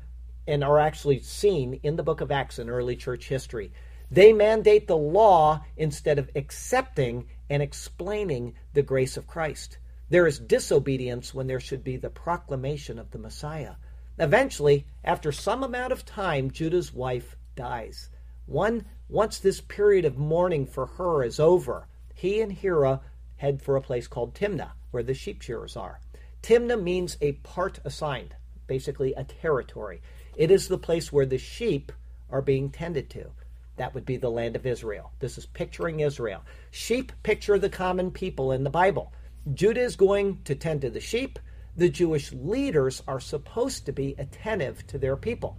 [0.49, 3.73] and are actually seen in the book of Acts in early church history.
[4.11, 9.79] They mandate the law instead of accepting and explaining the grace of Christ.
[10.09, 13.75] There is disobedience when there should be the proclamation of the Messiah.
[14.21, 18.11] Eventually, after some amount of time, Judah's wife dies.
[18.45, 23.01] One, once this period of mourning for her is over, he and Hira
[23.37, 26.01] head for a place called Timnah, where the sheep shearers are.
[26.43, 28.35] Timnah means a part assigned,
[28.67, 30.03] basically a territory.
[30.37, 31.91] It is the place where the sheep
[32.29, 33.31] are being tended to.
[33.77, 35.13] That would be the land of Israel.
[35.21, 36.43] This is picturing Israel.
[36.71, 39.15] Sheep picture the common people in the Bible.
[39.55, 41.39] Judah is going to tend to the sheep
[41.81, 45.57] the Jewish leaders are supposed to be attentive to their people.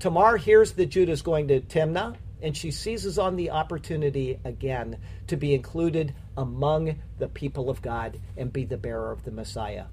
[0.00, 4.98] Tamar hears that Judah is going to Timnah, and she seizes on the opportunity again
[5.28, 9.84] to be included among the people of God and be the bearer of the Messiah.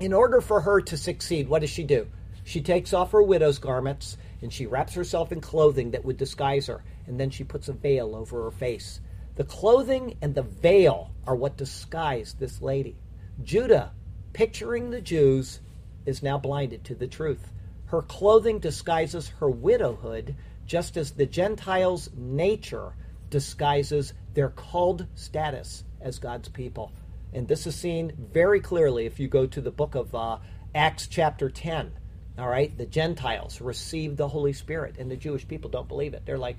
[0.00, 2.06] In order for her to succeed, what does she do?
[2.44, 6.68] She takes off her widow's garments and she wraps herself in clothing that would disguise
[6.68, 9.00] her, and then she puts a veil over her face.
[9.34, 12.96] The clothing and the veil are what disguise this lady.
[13.42, 13.92] Judah
[14.36, 15.60] picturing the Jews,
[16.04, 17.54] is now blinded to the truth.
[17.86, 22.92] Her clothing disguises her widowhood, just as the Gentiles' nature
[23.30, 26.92] disguises their called status as God's people.
[27.32, 30.36] And this is seen very clearly if you go to the book of uh,
[30.74, 31.92] Acts, chapter 10.
[32.38, 36.26] All right, the Gentiles receive the Holy Spirit, and the Jewish people don't believe it.
[36.26, 36.58] They're like,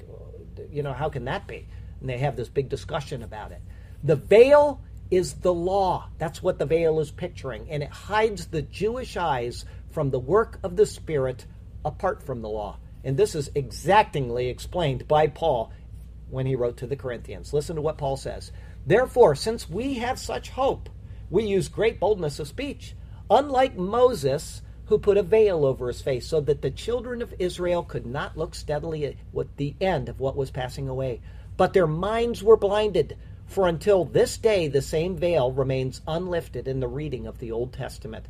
[0.72, 1.68] you know, how can that be?
[2.02, 3.62] And they have this big discussion about it.
[4.04, 6.10] The veil is the law.
[6.18, 7.70] That's what the veil is picturing.
[7.70, 11.46] And it hides the Jewish eyes from the work of the Spirit
[11.86, 12.78] apart from the law.
[13.04, 15.72] And this is exactingly explained by Paul
[16.30, 17.54] when he wrote to the Corinthians.
[17.54, 18.52] Listen to what Paul says.
[18.86, 20.90] Therefore, since we have such hope,
[21.30, 22.96] we use great boldness of speech.
[23.30, 27.84] Unlike Moses, who put a veil over his face so that the children of Israel
[27.84, 31.22] could not look steadily at what the end of what was passing away.
[31.58, 33.18] But their minds were blinded.
[33.48, 37.74] For until this day, the same veil remains unlifted in the reading of the Old
[37.74, 38.26] Testament,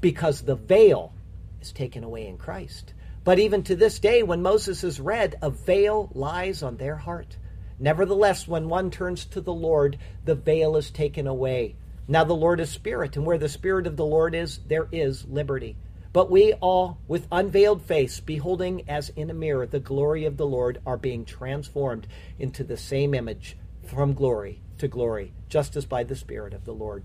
[0.00, 1.12] because the veil
[1.60, 2.94] is taken away in Christ.
[3.24, 7.36] But even to this day, when Moses is read, a veil lies on their heart.
[7.78, 11.74] Nevertheless, when one turns to the Lord, the veil is taken away.
[12.08, 15.26] Now the Lord is Spirit, and where the Spirit of the Lord is, there is
[15.26, 15.76] liberty.
[16.12, 20.46] But we all, with unveiled face, beholding as in a mirror the glory of the
[20.46, 22.06] Lord, are being transformed
[22.38, 23.56] into the same image
[23.90, 27.04] from glory to glory, just as by the Spirit of the Lord.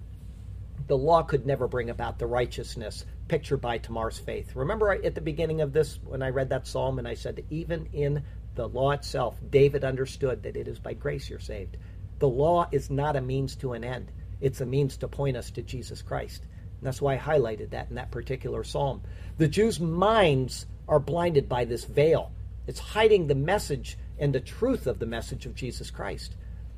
[0.88, 4.56] The law could never bring about the righteousness pictured by Tamar's faith.
[4.56, 7.88] Remember at the beginning of this, when I read that psalm, and I said, even
[7.92, 11.78] in the law itself, David understood that it is by grace you're saved.
[12.20, 15.50] The law is not a means to an end, it's a means to point us
[15.52, 16.44] to Jesus Christ.
[16.44, 19.02] And that's why I highlighted that in that particular psalm.
[19.38, 22.32] The Jews' minds are blinded by this veil,
[22.68, 26.36] it's hiding the message and the truth of the message of Jesus Christ.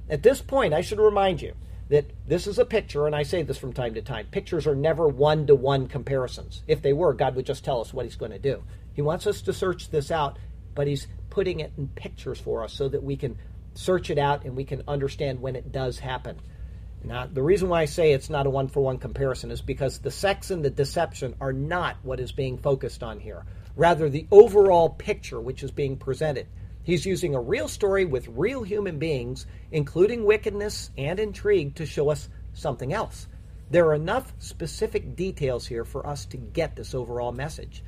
[0.09, 1.53] At this point, I should remind you
[1.89, 4.27] that this is a picture, and I say this from time to time.
[4.31, 6.63] Pictures are never one to one comparisons.
[6.67, 8.63] If they were, God would just tell us what He's going to do.
[8.93, 10.37] He wants us to search this out,
[10.75, 13.37] but He's putting it in pictures for us so that we can
[13.73, 16.39] search it out and we can understand when it does happen.
[17.03, 19.99] Now, the reason why I say it's not a one for one comparison is because
[19.99, 23.45] the sex and the deception are not what is being focused on here.
[23.75, 26.47] Rather, the overall picture which is being presented.
[26.87, 32.09] He's using a real story with real human beings, including wickedness and intrigue, to show
[32.09, 33.27] us something else.
[33.69, 37.83] There are enough specific details here for us to get this overall message.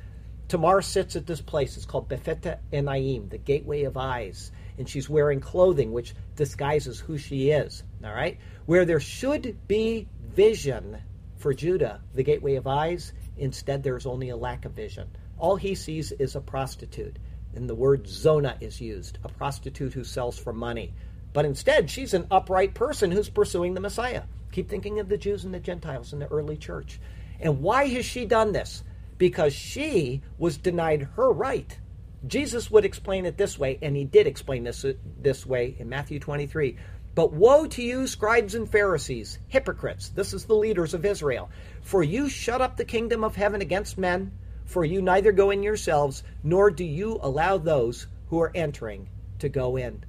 [0.48, 1.78] Tamar sits at this place.
[1.78, 4.52] It's called Befeta Enayim, the gateway of eyes.
[4.76, 7.82] And she's wearing clothing which disguises who she is.
[8.04, 8.36] All right?
[8.66, 10.98] Where there should be vision
[11.38, 15.08] for Judah, the gateway of eyes, instead there's only a lack of vision.
[15.38, 17.16] All he sees is a prostitute
[17.54, 20.92] and the word zona is used, a prostitute who sells for money.
[21.32, 24.22] But instead, she's an upright person who's pursuing the Messiah.
[24.52, 27.00] Keep thinking of the Jews and the Gentiles in the early church.
[27.38, 28.82] And why has she done this?
[29.16, 31.78] Because she was denied her right.
[32.26, 34.84] Jesus would explain it this way, and he did explain this
[35.20, 36.76] this way in Matthew 23.
[37.14, 40.10] But woe to you, scribes and Pharisees, hypocrites!
[40.10, 41.50] This is the leaders of Israel.
[41.82, 44.32] For you shut up the kingdom of heaven against men
[44.70, 49.08] for you neither go in yourselves, nor do you allow those who are entering
[49.40, 50.04] to go in.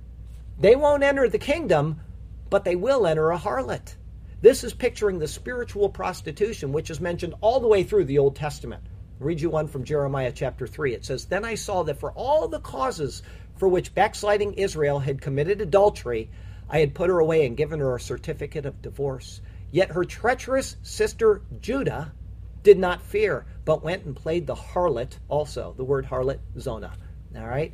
[0.59, 1.99] They won't enter the kingdom,
[2.51, 3.95] but they will enter a harlot.
[4.41, 8.35] This is picturing the spiritual prostitution, which is mentioned all the way through the Old
[8.35, 8.83] Testament.
[9.19, 10.93] I'll read you one from Jeremiah chapter 3.
[10.93, 13.23] It says, Then I saw that for all the causes
[13.57, 16.29] for which backsliding Israel had committed adultery,
[16.69, 19.41] I had put her away and given her a certificate of divorce.
[19.71, 22.13] Yet her treacherous sister Judah
[22.63, 25.73] did not fear, but went and played the harlot also.
[25.77, 26.93] The word harlot, Zona.
[27.35, 27.73] All right?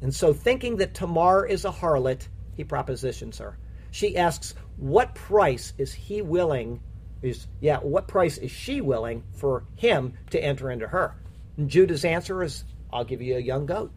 [0.00, 3.58] And so, thinking that Tamar is a harlot, he propositions her.
[3.90, 6.80] She asks, What price is he willing?
[7.20, 11.16] Is yeah, what price is she willing for him to enter into her?
[11.56, 13.92] And Judah's answer is, I'll give you a young goat.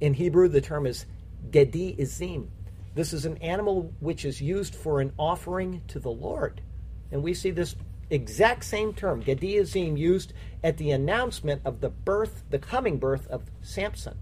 [0.00, 1.06] In Hebrew, the term is
[1.50, 2.48] gedi izim.
[2.94, 6.60] This is an animal which is used for an offering to the Lord.
[7.12, 7.76] And we see this
[8.14, 13.26] exact same term, gedi izim, used at the announcement of the birth, the coming birth
[13.28, 14.16] of Samson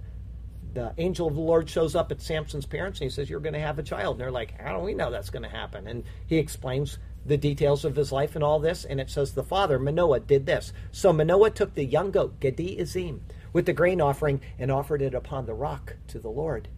[0.75, 3.53] the angel of the Lord shows up at Samson's parents and he says, You're going
[3.55, 4.15] to have a child.
[4.15, 5.87] And they're like, How do we know that's going to happen?
[5.87, 8.85] And he explains the details of his life and all this.
[8.85, 10.73] And it says, The father, Manoah, did this.
[10.91, 13.23] So Manoah took the young goat, Gedi Azim,
[13.53, 16.69] with the grain offering and offered it upon the rock to the Lord.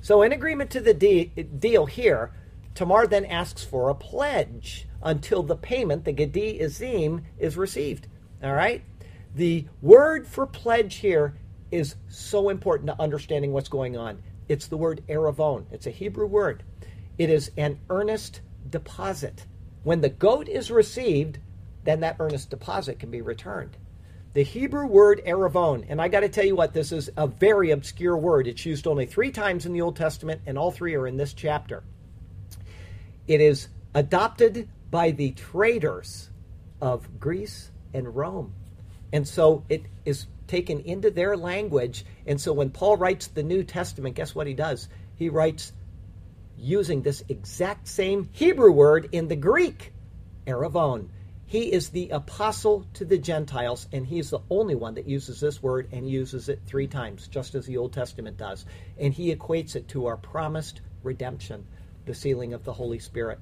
[0.00, 2.32] So, in agreement to the de- deal here,
[2.74, 8.08] Tamar then asks for a pledge until the payment, the Gedi Azim, is received.
[8.42, 8.82] All right?
[9.34, 11.36] The word for pledge here
[11.70, 14.22] is so important to understanding what's going on.
[14.48, 15.66] It's the word eravon.
[15.70, 16.62] It's a Hebrew word.
[17.18, 18.40] It is an earnest
[18.70, 19.46] deposit.
[19.82, 21.38] When the goat is received,
[21.84, 23.76] then that earnest deposit can be returned.
[24.34, 27.70] The Hebrew word eravon, and I got to tell you what, this is a very
[27.70, 28.46] obscure word.
[28.46, 31.32] It's used only three times in the Old Testament, and all three are in this
[31.32, 31.82] chapter.
[33.26, 36.30] It is adopted by the traders
[36.80, 38.54] of Greece and Rome.
[39.12, 42.04] And so it is taken into their language.
[42.26, 44.88] And so when Paul writes the New Testament, guess what he does?
[45.16, 45.72] He writes
[46.56, 49.92] using this exact same Hebrew word in the Greek,
[50.46, 51.08] eravon.
[51.46, 55.40] He is the apostle to the Gentiles, and he is the only one that uses
[55.40, 58.66] this word and uses it three times, just as the Old Testament does.
[58.98, 61.66] And he equates it to our promised redemption,
[62.04, 63.38] the sealing of the Holy Spirit.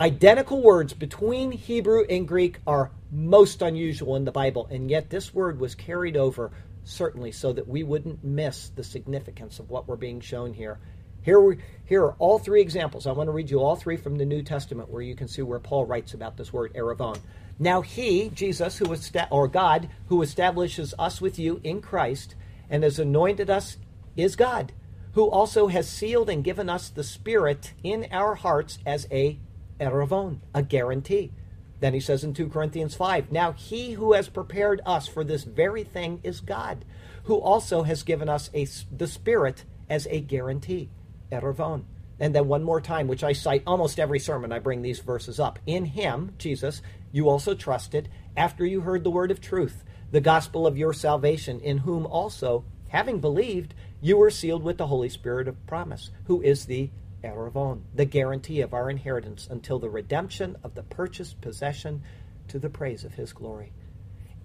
[0.00, 5.34] Identical words between Hebrew and Greek are most unusual in the Bible, and yet this
[5.34, 6.52] word was carried over
[6.84, 10.78] certainly so that we wouldn't miss the significance of what we're being shown here.
[11.20, 13.06] Here, we, here are all three examples.
[13.06, 15.42] I want to read you all three from the New Testament where you can see
[15.42, 17.18] where Paul writes about this word eravon.
[17.58, 22.36] Now he, Jesus, who esta- or God, who establishes us with you in Christ
[22.70, 23.76] and has anointed us,
[24.16, 24.72] is God,
[25.12, 29.38] who also has sealed and given us the Spirit in our hearts as a
[29.80, 31.32] eravon, a guarantee.
[31.80, 35.44] Then he says in 2 Corinthians 5, Now he who has prepared us for this
[35.44, 36.84] very thing is God,
[37.24, 40.90] who also has given us a, the Spirit as a guarantee,
[41.32, 41.84] eravon.
[42.20, 45.40] And then one more time, which I cite almost every sermon, I bring these verses
[45.40, 45.58] up.
[45.66, 50.66] In him, Jesus, you also trusted after you heard the word of truth, the gospel
[50.66, 55.48] of your salvation, in whom also, having believed, you were sealed with the Holy Spirit
[55.48, 56.90] of promise, who is the
[57.22, 62.02] eravon, the guarantee of our inheritance until the redemption of the purchased possession
[62.48, 63.72] to the praise of his glory.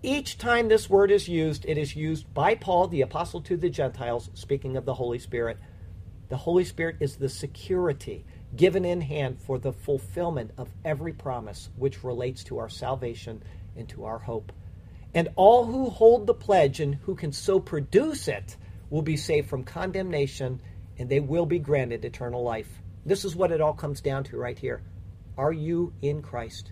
[0.04, 3.70] Each time this word is used, it is used by Paul, the apostle to the
[3.70, 5.58] Gentiles, speaking of the Holy Spirit.
[6.30, 11.70] The Holy Spirit is the security given in hand for the fulfillment of every promise
[11.76, 13.42] which relates to our salvation
[13.76, 14.52] and to our hope.
[15.14, 18.58] And all who hold the pledge and who can so produce it
[18.90, 20.62] will be saved from condemnation
[20.98, 22.82] and they will be granted eternal life.
[23.06, 24.82] This is what it all comes down to right here.
[25.38, 26.72] Are you in Christ?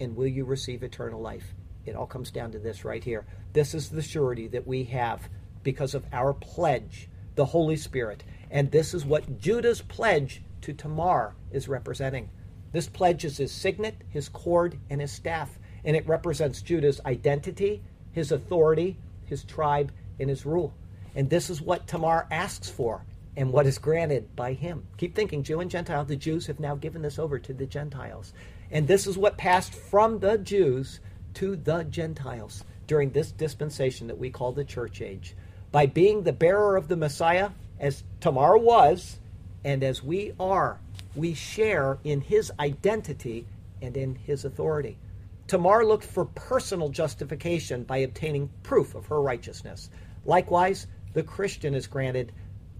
[0.00, 1.54] And will you receive eternal life?
[1.86, 3.26] It all comes down to this right here.
[3.52, 5.28] This is the surety that we have
[5.62, 8.22] because of our pledge, the Holy Spirit.
[8.50, 12.28] And this is what Judah's pledge to Tamar is representing.
[12.72, 15.58] This pledge is his signet, his cord, and his staff.
[15.84, 20.74] And it represents Judah's identity, his authority, his tribe, and his rule.
[21.14, 23.04] And this is what Tamar asks for
[23.36, 24.86] and what is granted by him.
[24.98, 28.32] Keep thinking, Jew and Gentile, the Jews have now given this over to the Gentiles.
[28.70, 31.00] And this is what passed from the Jews
[31.34, 35.34] to the Gentiles during this dispensation that we call the church age.
[35.70, 39.18] By being the bearer of the Messiah, as Tamar was,
[39.64, 40.78] and as we are,
[41.14, 43.46] we share in his identity
[43.80, 44.98] and in his authority.
[45.46, 49.90] Tamar looked for personal justification by obtaining proof of her righteousness.
[50.24, 52.32] Likewise, the Christian is granted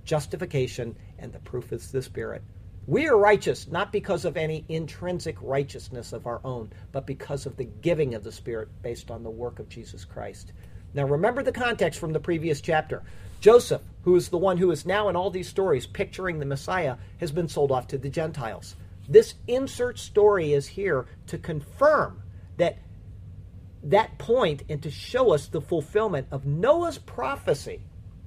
[0.05, 2.43] justification, and the proof is the Spirit.
[2.87, 7.57] We are righteous not because of any intrinsic righteousness of our own, but because of
[7.57, 10.53] the giving of the Spirit based on the work of Jesus Christ.
[10.95, 13.03] Now, remember the context from the previous chapter.
[13.41, 16.97] Joseph, who is the one who is now in all these stories picturing the Messiah,
[17.19, 18.77] has been sold off to the Gentiles.
[19.09, 22.23] This insert story is here to confirm
[22.57, 22.79] that
[23.85, 27.81] that point and to show us the fulfillment of Noah's prophecy,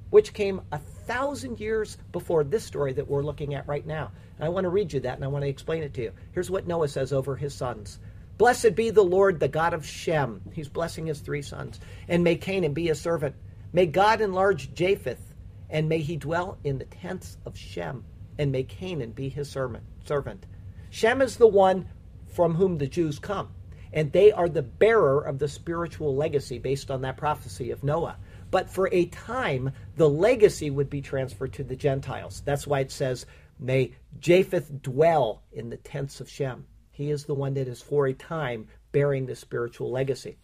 [0.10, 4.12] which came a thousand years before this story that we're looking at right now.
[4.38, 6.12] And I want to read you that and I want to explain it to you.
[6.32, 8.00] Here's what Noah says over his sons.
[8.38, 10.42] Blessed be the Lord, the God of Shem.
[10.52, 11.80] He's blessing his three sons.
[12.08, 13.36] And may Canaan be a servant.
[13.72, 15.36] May God enlarge Japheth,
[15.70, 18.06] and may he dwell in the tents of Shem,
[18.38, 20.46] and may Canaan be his servant.
[20.90, 21.90] Shem is the one
[22.28, 23.50] from whom the Jews come,
[23.92, 28.18] and they are the bearer of the spiritual legacy based on that prophecy of Noah.
[28.56, 32.42] But for a time, the legacy would be transferred to the Gentiles.
[32.46, 33.26] That's why it says,
[33.60, 36.66] May Japheth dwell in the tents of Shem.
[36.90, 40.38] He is the one that is for a time bearing the spiritual legacy.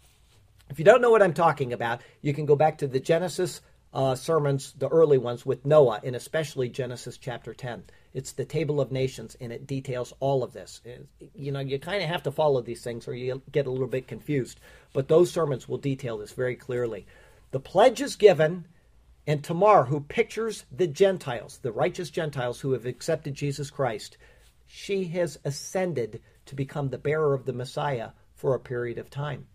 [0.68, 3.62] If you don't know what I'm talking about, you can go back to the Genesis
[3.94, 7.84] uh, sermons, the early ones with Noah, and especially Genesis chapter 10.
[8.12, 10.82] It's the table of nations, and it details all of this.
[11.34, 13.86] You know, you kind of have to follow these things or you get a little
[13.86, 14.60] bit confused.
[14.92, 17.06] But those sermons will detail this very clearly.
[17.52, 18.66] The pledge is given,
[19.26, 24.16] and Tamar, who pictures the Gentiles, the righteous Gentiles who have accepted Jesus Christ,
[24.66, 29.46] she has ascended to become the bearer of the Messiah for a period of time.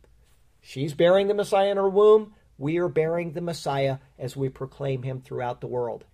[0.62, 2.34] She's bearing the Messiah in her womb.
[2.60, 6.06] We are bearing the Messiah as we proclaim him throughout the world.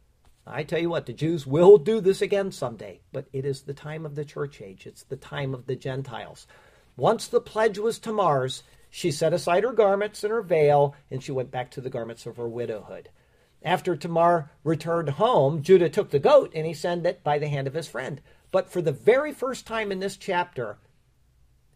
[0.47, 3.73] I tell you what, the Jews will do this again someday, but it is the
[3.73, 4.88] time of the church age.
[4.88, 6.47] It's the time of the Gentiles.
[6.95, 8.63] Once the pledge was Tamar's,
[8.95, 12.27] she set aside her garments and her veil, and she went back to the garments
[12.27, 13.09] of her widowhood.
[13.63, 17.65] After Tamar returned home, Judah took the goat and he sent it by the hand
[17.65, 18.21] of his friend.
[18.51, 20.77] But for the very first time in this chapter,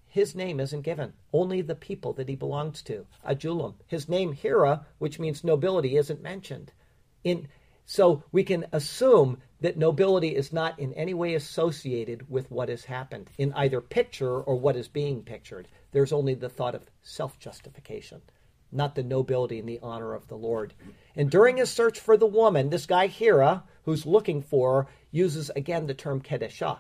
[0.06, 1.14] his name isn't given.
[1.34, 3.78] Only the people that he belongs to, Adullam.
[3.88, 6.72] His name, Hira, which means nobility, isn't mentioned.
[7.24, 7.48] In,
[7.84, 12.86] so we can assume that nobility is not in any way associated with what has
[12.86, 15.68] happened in either picture or what is being pictured.
[15.92, 18.22] There's only the thought of self justification,
[18.72, 20.74] not the nobility and the honor of the Lord.
[21.16, 25.88] And during his search for the woman, this guy Hira, who's looking for uses again
[25.88, 26.80] the term kedeshah,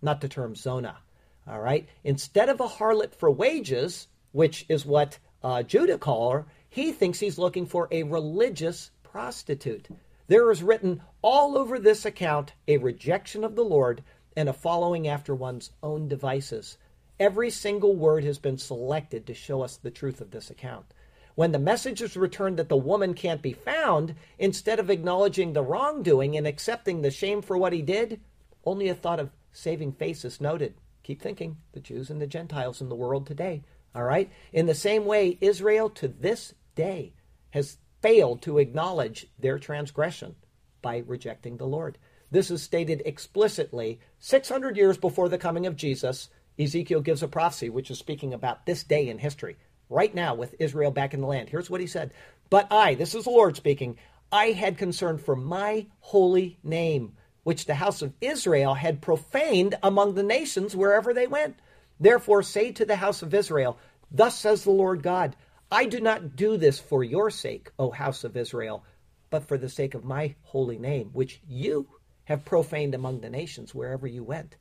[0.00, 0.98] not the term zona.
[1.46, 1.88] All right.
[2.04, 7.18] Instead of a harlot for wages, which is what uh, Judah call her, he thinks
[7.18, 9.88] he's looking for a religious prostitute.
[10.28, 14.02] There is written all over this account a rejection of the Lord
[14.36, 16.78] and a following after one's own devices.
[17.18, 20.86] Every single word has been selected to show us the truth of this account.
[21.34, 25.62] When the message is returned that the woman can't be found, instead of acknowledging the
[25.62, 28.20] wrongdoing and accepting the shame for what he did,
[28.64, 30.74] only a thought of saving face is noted.
[31.02, 33.62] Keep thinking, the Jews and the Gentiles in the world today.
[33.94, 34.30] All right?
[34.52, 37.12] In the same way, Israel to this day
[37.50, 40.34] has failed to acknowledge their transgression
[40.82, 41.96] by rejecting the Lord.
[42.30, 46.28] This is stated explicitly 600 years before the coming of Jesus.
[46.58, 49.56] Ezekiel gives a prophecy which is speaking about this day in history
[49.88, 51.48] right now with Israel back in the land.
[51.48, 52.12] Here's what he said
[52.50, 53.98] But I, this is the Lord speaking,
[54.32, 57.12] I had concern for my holy name,
[57.44, 61.56] which the house of Israel had profaned among the nations wherever they went.
[62.00, 63.78] Therefore, say to the house of Israel,
[64.10, 65.36] Thus says the Lord God,
[65.72, 68.84] I do not do this for your sake, O house of Israel,
[69.30, 71.88] but for the sake of my holy name, which you
[72.24, 74.56] have profaned among the nations wherever you went.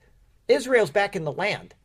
[0.47, 1.75] Israel's back in the land.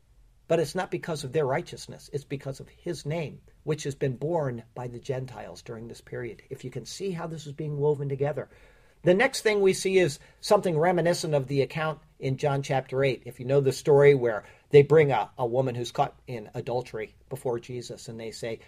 [0.47, 4.15] But it's not because of their righteousness, it's because of his name, which has been
[4.15, 6.41] borne by the Gentiles during this period.
[6.49, 8.47] If you can see how this is being woven together.
[9.03, 13.23] The next thing we see is something reminiscent of the account in John chapter 8.
[13.25, 17.13] If you know the story where they bring a, a woman who's caught in adultery
[17.29, 18.59] before Jesus and they say,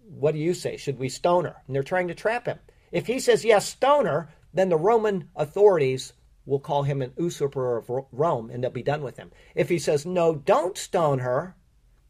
[0.00, 0.76] What do you say?
[0.76, 1.56] Should we stone her?
[1.66, 2.58] And they're trying to trap him.
[2.90, 6.12] If he says, Yes, stone her, then the Roman authorities
[6.44, 9.30] will call him an usurper of Rome and they'll be done with him.
[9.54, 11.56] If he says, no, don't stone her,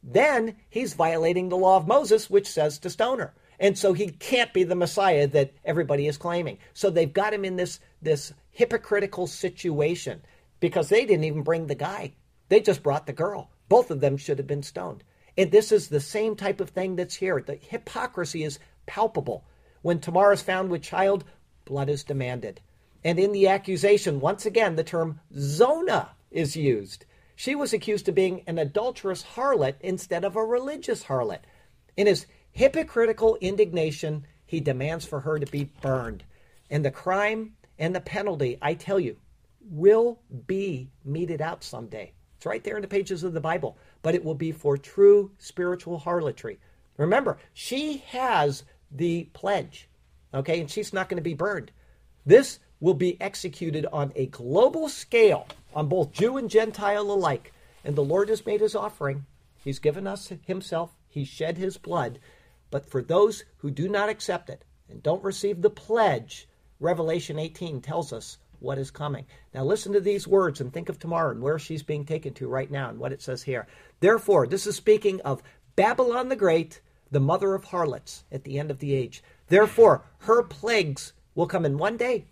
[0.02, 3.34] then he's violating the law of Moses, which says to stone her.
[3.60, 6.58] And so he can't be the Messiah that everybody is claiming.
[6.74, 10.22] So they've got him in this, this hypocritical situation
[10.58, 12.14] because they didn't even bring the guy.
[12.48, 13.50] They just brought the girl.
[13.68, 15.04] Both of them should have been stoned.
[15.36, 17.40] And this is the same type of thing that's here.
[17.40, 19.44] The hypocrisy is palpable.
[19.80, 21.24] When Tamar is found with child,
[21.64, 22.60] blood is demanded.
[23.04, 27.04] And in the accusation, once again, the term zona is used.
[27.34, 31.40] She was accused of being an adulterous harlot instead of a religious harlot.
[31.96, 36.24] In his hypocritical indignation, he demands for her to be burned.
[36.70, 39.16] And the crime and the penalty, I tell you,
[39.60, 42.12] will be meted out someday.
[42.42, 45.30] It's right there in the pages of the Bible, but it will be for true
[45.38, 46.58] spiritual harlotry.
[46.96, 49.88] Remember, she has the pledge,
[50.34, 51.70] okay, and she's not going to be burned.
[52.26, 57.52] This will be executed on a global scale on both Jew and Gentile alike.
[57.84, 59.24] And the Lord has made his offering.
[59.62, 60.90] He's given us himself.
[61.08, 62.18] He shed his blood.
[62.72, 66.48] But for those who do not accept it and don't receive the pledge,
[66.80, 69.26] Revelation 18 tells us what is coming.
[69.52, 72.48] Now, listen to these words and think of Tamar and where she's being taken to
[72.48, 73.66] right now and what it says here.
[74.00, 75.42] Therefore, this is speaking of
[75.76, 79.22] Babylon the Great, the mother of harlots at the end of the age.
[79.48, 82.26] Therefore, her plagues will come in one day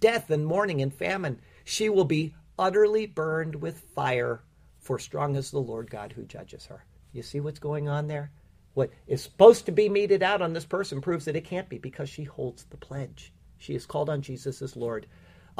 [0.00, 1.40] death and mourning and famine.
[1.64, 4.42] She will be utterly burned with fire,
[4.78, 6.84] for strong is the Lord God who judges her.
[7.12, 8.30] You see what's going on there?
[8.74, 11.78] What is supposed to be meted out on this person proves that it can't be
[11.78, 13.32] because she holds the pledge.
[13.58, 15.06] She is called on Jesus as Lord.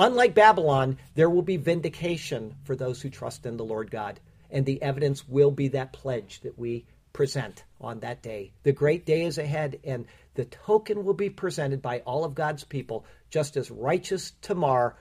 [0.01, 4.19] Unlike Babylon, there will be vindication for those who trust in the Lord God,
[4.51, 8.55] and the evidence will be that pledge that we present on that day.
[8.63, 12.65] The great day is ahead, and the token will be presented by all of God's
[12.65, 14.97] people, just as righteous Tamar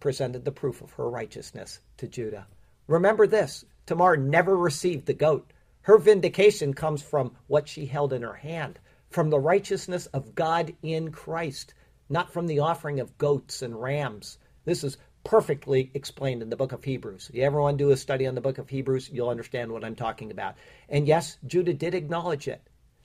[0.00, 2.48] presented the proof of her righteousness to Judah.
[2.88, 5.52] Remember this Tamar never received the goat.
[5.82, 10.74] Her vindication comes from what she held in her hand, from the righteousness of God
[10.82, 11.74] in Christ,
[12.08, 14.38] not from the offering of goats and rams.
[14.64, 17.28] This is perfectly explained in the book of Hebrews.
[17.28, 19.72] If you ever want to do a study on the book of Hebrews, you'll understand
[19.72, 20.56] what I'm talking about.
[20.88, 22.62] And yes, Judah did acknowledge it.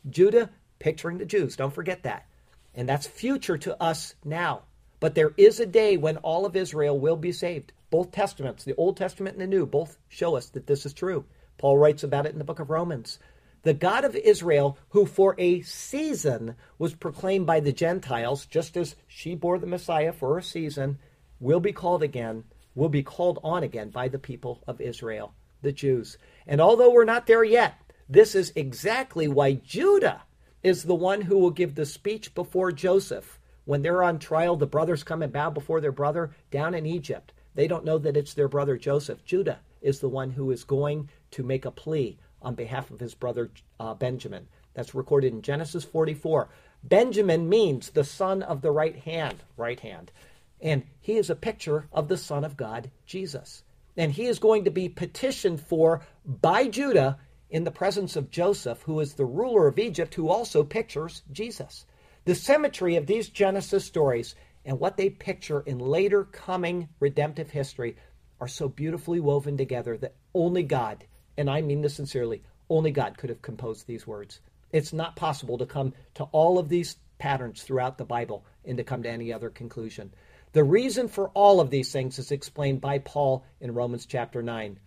[0.09, 2.25] Judah picturing the Jews, don't forget that.
[2.73, 4.63] And that's future to us now.
[4.99, 7.71] But there is a day when all of Israel will be saved.
[7.89, 11.25] Both testaments, the Old Testament and the New, both show us that this is true.
[11.57, 13.19] Paul writes about it in the book of Romans.
[13.67, 18.95] The God of Israel, who for a season was proclaimed by the Gentiles, just as
[19.09, 20.99] she bore the Messiah for a season,
[21.41, 22.45] will be called again,
[22.75, 26.17] will be called on again by the people of Israel, the Jews.
[26.47, 27.73] And although we're not there yet,
[28.07, 30.21] this is exactly why Judah
[30.63, 33.37] is the one who will give the speech before Joseph.
[33.65, 37.33] When they're on trial, the brothers come and bow before their brother down in Egypt.
[37.53, 39.25] They don't know that it's their brother Joseph.
[39.25, 42.17] Judah is the one who is going to make a plea
[42.47, 44.47] on behalf of his brother uh, Benjamin.
[44.73, 46.47] That's recorded in Genesis 44.
[46.81, 50.13] Benjamin means the son of the right hand, right hand.
[50.61, 53.63] And he is a picture of the Son of God, Jesus.
[53.97, 57.19] And he is going to be petitioned for by Judah
[57.49, 61.85] in the presence of Joseph, who is the ruler of Egypt, who also pictures Jesus.
[62.23, 67.97] The symmetry of these Genesis stories and what they picture in later coming redemptive history
[68.39, 71.03] are so beautifully woven together that only God,
[71.37, 74.39] and I mean this sincerely, only God could have composed these words.
[74.71, 78.83] It's not possible to come to all of these patterns throughout the Bible and to
[78.83, 80.11] come to any other conclusion.
[80.53, 84.79] The reason for all of these things is explained by Paul in Romans chapter 9.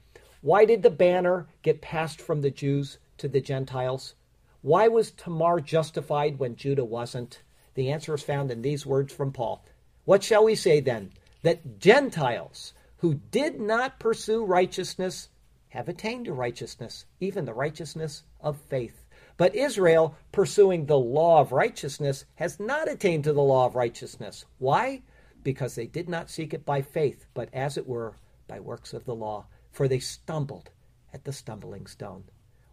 [0.43, 4.15] Why did the banner get passed from the Jews to the Gentiles?
[4.63, 7.43] Why was Tamar justified when Judah wasn't?
[7.75, 9.65] The answer is found in these words from Paul.
[10.05, 11.13] What shall we say then?
[11.43, 15.29] That Gentiles who did not pursue righteousness
[15.71, 19.05] have attained to righteousness, even the righteousness of faith.
[19.37, 24.45] But Israel, pursuing the law of righteousness, has not attained to the law of righteousness.
[24.59, 25.03] Why?
[25.43, 28.17] Because they did not seek it by faith, but as it were,
[28.47, 30.71] by works of the law for they stumbled
[31.13, 32.25] at the stumbling stone.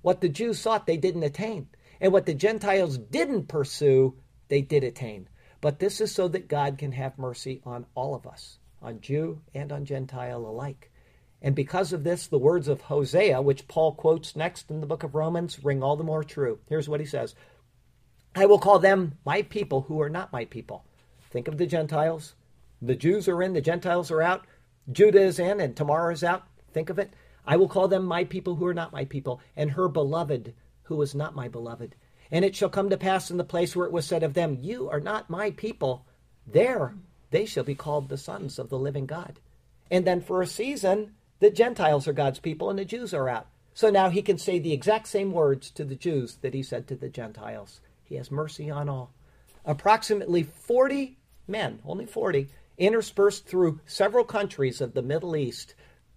[0.02, 1.68] What the Jews sought, they didn't attain.
[2.00, 4.16] And what the Gentiles didn't pursue,
[4.48, 5.28] they did attain.
[5.62, 9.42] But this is so that God can have mercy on all of us, on Jew
[9.54, 10.92] and on Gentile alike.
[11.42, 15.04] And because of this, the words of Hosea, which Paul quotes next in the book
[15.04, 16.60] of Romans, ring all the more true.
[16.68, 17.36] Here's what he says
[18.36, 20.86] I will call them my people who are not my people.
[21.30, 22.36] Think of the Gentiles.
[22.82, 24.46] The Jews are in, the Gentiles are out.
[24.92, 26.44] Judah is in, and Tamar is out.
[26.72, 27.12] Think of it.
[27.46, 31.02] I will call them my people who are not my people, and her beloved who
[31.02, 31.96] is not my beloved.
[32.32, 34.58] And it shall come to pass in the place where it was said of them,
[34.62, 36.06] You are not my people.
[36.46, 36.94] There
[37.32, 39.40] they shall be called the sons of the living God.
[39.90, 43.48] And then for a season, the Gentiles are God's people and the Jews are out.
[43.74, 46.88] So now he can say the exact same words to the Jews that he said
[46.88, 47.80] to the Gentiles.
[48.04, 49.12] He has mercy on all.
[49.66, 51.18] Approximately 40
[51.48, 55.76] men, only 40, interspersed through several countries of the Middle East,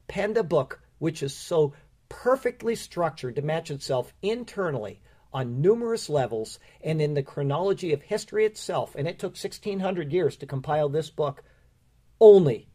[0.09, 1.75] penned a book which is so
[2.09, 5.01] perfectly structured to match itself internally
[5.33, 8.95] on numerous levels and in the chronology of history itself.
[8.95, 11.43] And it took 1600 years to compile this book.
[12.21, 12.70] Only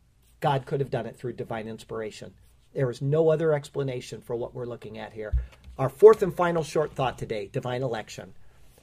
[0.46, 2.32] God could have done it through divine inspiration.
[2.76, 5.34] There is no other explanation for what we're looking at here.
[5.80, 8.36] Our fourth and final short thought today divine election.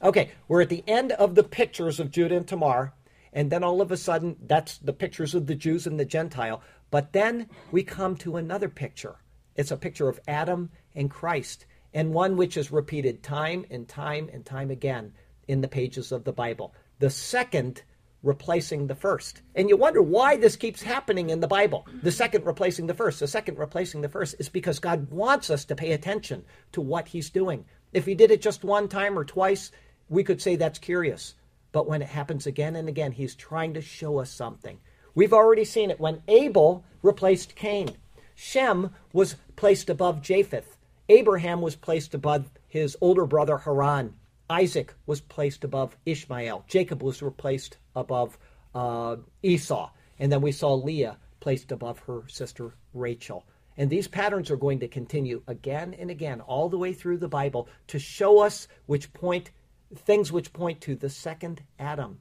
[0.03, 2.91] Okay, we're at the end of the pictures of Judah and Tamar,
[3.31, 6.61] and then all of a sudden, that's the pictures of the Jews and the Gentile.
[6.91, 9.15] But then we come to another picture.
[9.55, 14.29] It's a picture of Adam and Christ, and one which is repeated time and time
[14.33, 15.13] and time again
[15.47, 16.73] in the pages of the Bible.
[16.99, 17.83] The second
[18.23, 19.41] replacing the first.
[19.53, 21.85] And you wonder why this keeps happening in the Bible.
[22.01, 23.19] The second replacing the first.
[23.19, 27.09] The second replacing the first is because God wants us to pay attention to what
[27.09, 27.65] He's doing.
[27.91, 29.71] If He did it just one time or twice,
[30.09, 31.35] we could say that's curious.
[31.73, 34.79] But when it happens again and again, he's trying to show us something.
[35.15, 37.97] We've already seen it when Abel replaced Cain.
[38.35, 40.77] Shem was placed above Japheth.
[41.09, 44.13] Abraham was placed above his older brother Haran.
[44.49, 46.63] Isaac was placed above Ishmael.
[46.67, 48.37] Jacob was replaced above
[48.75, 49.89] uh, Esau.
[50.19, 53.45] And then we saw Leah placed above her sister Rachel.
[53.75, 57.27] And these patterns are going to continue again and again, all the way through the
[57.27, 59.51] Bible, to show us which point
[59.95, 62.19] things which point to the second Adam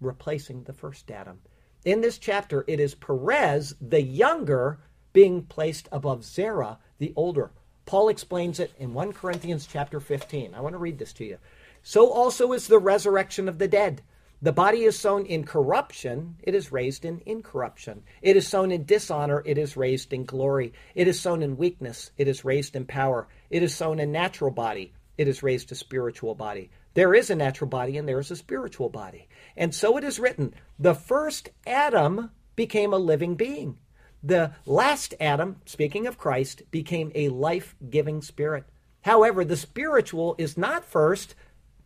[0.00, 1.40] replacing the first Adam.
[1.84, 4.78] In this chapter, it is Perez, the younger,
[5.12, 7.50] being placed above Zerah, the older.
[7.86, 10.54] Paul explains it in 1 Corinthians chapter 15.
[10.54, 11.38] I want to read this to you.
[11.82, 14.02] So also is the resurrection of the dead.
[14.42, 18.02] The body is sown in corruption, it is raised in incorruption.
[18.20, 20.72] It is sown in dishonor, it is raised in glory.
[20.96, 23.28] It is sown in weakness, it is raised in power.
[23.50, 26.70] It is sown in natural body, it is raised a spiritual body.
[26.94, 29.28] There is a natural body and there is a spiritual body.
[29.56, 33.78] And so it is written the first Adam became a living being.
[34.24, 38.64] The last Adam, speaking of Christ, became a life giving spirit.
[39.02, 41.36] However, the spiritual is not first,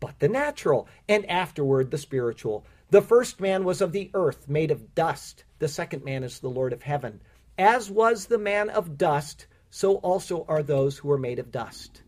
[0.01, 2.65] but the natural, and afterward the spiritual.
[2.91, 5.45] The first man was of the earth, made of dust.
[5.59, 7.21] The second man is the Lord of heaven.
[7.59, 12.03] As was the man of dust, so also are those who are made of dust.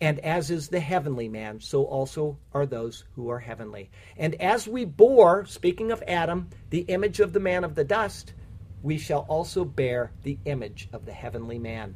[0.00, 3.90] And as is the heavenly man, so also are those who are heavenly.
[4.16, 8.34] And as we bore, speaking of Adam, the image of the man of the dust,
[8.82, 11.94] we shall also bear the image of the heavenly man.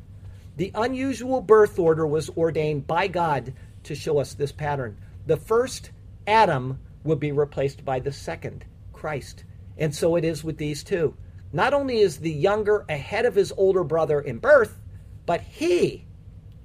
[0.57, 3.53] The unusual birth order was ordained by God
[3.84, 4.97] to show us this pattern.
[5.28, 5.90] The first
[6.26, 8.64] Adam will be replaced by the second,
[8.94, 9.44] Christ.
[9.76, 11.18] And so it is with these two.
[11.52, 14.80] Not only is the younger ahead of his older brother in birth,
[15.26, 16.06] but he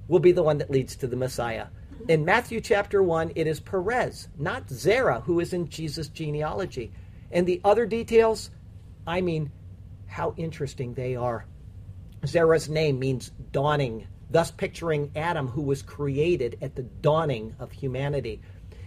[0.08, 1.66] will be the one that leads to the Messiah.
[2.08, 6.90] In Matthew chapter 1, it is Perez, not Zerah, who is in Jesus' genealogy.
[7.30, 8.48] And the other details,
[9.06, 9.52] I mean,
[10.06, 11.44] how interesting they are.
[12.26, 18.40] Zerah's name means dawning, thus picturing Adam, who was created at the dawning of humanity.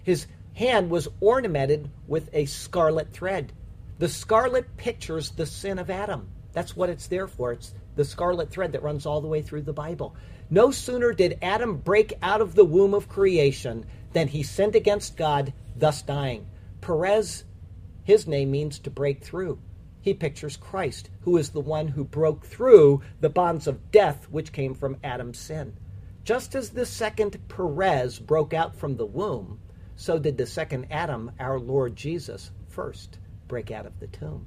[0.07, 3.51] His hand was ornamented with a scarlet thread.
[3.99, 6.29] The scarlet pictures the sin of Adam.
[6.53, 7.51] That's what it's there for.
[7.51, 10.15] It's the scarlet thread that runs all the way through the Bible.
[10.49, 15.17] No sooner did Adam break out of the womb of creation than he sinned against
[15.17, 16.47] God, thus dying.
[16.79, 17.43] Perez,
[18.05, 19.59] his name means to break through.
[19.99, 24.53] He pictures Christ, who is the one who broke through the bonds of death which
[24.53, 25.75] came from Adam's sin.
[26.23, 29.59] Just as the second Perez broke out from the womb,
[29.97, 33.17] so did the second Adam, our Lord Jesus, first
[33.47, 34.45] break out of the tomb.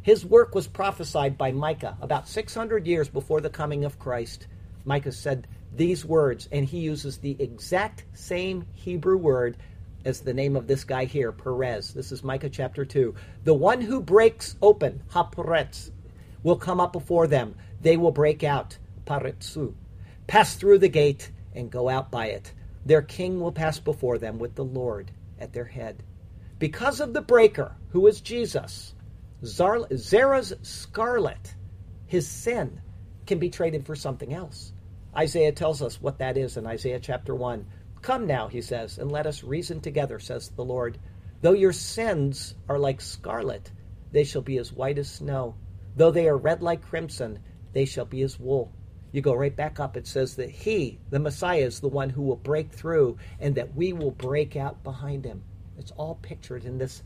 [0.00, 4.46] His work was prophesied by Micah about 600 years before the coming of Christ.
[4.84, 9.56] Micah said these words, and he uses the exact same Hebrew word
[10.04, 11.92] as the name of this guy here, Perez.
[11.92, 13.14] This is Micah chapter 2.
[13.42, 15.90] The one who breaks open, Haporetz,
[16.44, 17.56] will come up before them.
[17.80, 19.74] They will break out, Paretsu,
[20.28, 22.52] pass through the gate and go out by it.
[22.84, 26.02] Their king will pass before them with the Lord at their head.
[26.58, 28.94] Because of the breaker, who is Jesus,
[29.44, 31.54] Zerah's scarlet,
[32.06, 32.80] his sin,
[33.26, 34.72] can be traded for something else.
[35.16, 37.66] Isaiah tells us what that is in Isaiah chapter 1.
[38.00, 40.98] Come now, he says, and let us reason together, says the Lord.
[41.40, 43.70] Though your sins are like scarlet,
[44.10, 45.56] they shall be as white as snow.
[45.96, 47.40] Though they are red like crimson,
[47.72, 48.72] they shall be as wool.
[49.12, 49.96] You go right back up.
[49.96, 53.74] It says that he, the Messiah, is the one who will break through and that
[53.74, 55.44] we will break out behind him.
[55.78, 57.02] It's all pictured in this,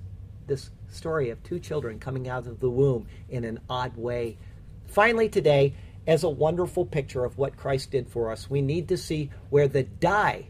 [0.47, 4.39] this story of two children coming out of the womb in an odd way.
[4.87, 5.75] Finally, today,
[6.07, 8.49] as a wonderful picture of what Christ did for us.
[8.49, 10.47] We need to see where the dye,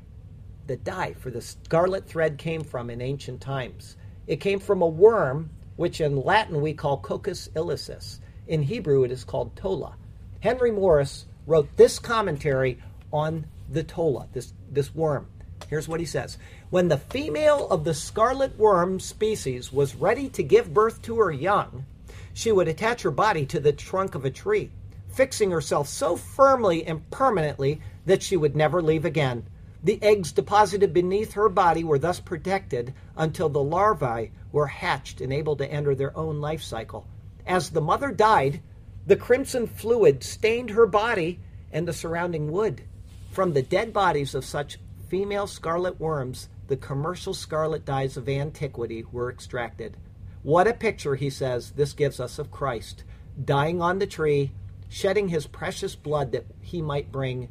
[0.67, 3.97] the dye for the scarlet thread came from in ancient times.
[4.27, 8.19] It came from a worm, which in Latin we call Coccus ilicis.
[8.47, 9.97] In Hebrew, it is called tola.
[10.41, 12.79] Henry Morris wrote this commentary
[13.13, 15.29] on the tola, this, this worm.
[15.69, 16.39] Here's what he says
[16.71, 21.33] When the female of the scarlet worm species was ready to give birth to her
[21.33, 21.87] young,
[22.35, 24.71] she would attach her body to the trunk of a tree
[25.17, 29.47] fixing herself so firmly and permanently that she would never leave again.
[29.83, 35.33] The eggs deposited beneath her body were thus protected until the larvae were hatched and
[35.33, 37.07] able to enter their own life cycle.
[37.47, 38.61] As the mother died,
[39.07, 41.39] the crimson fluid stained her body
[41.71, 42.83] and the surrounding wood.
[43.31, 44.79] From the dead bodies of such
[45.09, 49.97] female scarlet worms, the commercial scarlet dyes of antiquity were extracted.
[50.43, 53.05] What a picture, he says, this gives us of Christ,
[53.45, 54.53] dying on the tree
[54.89, 57.49] shedding his precious blood that he might bring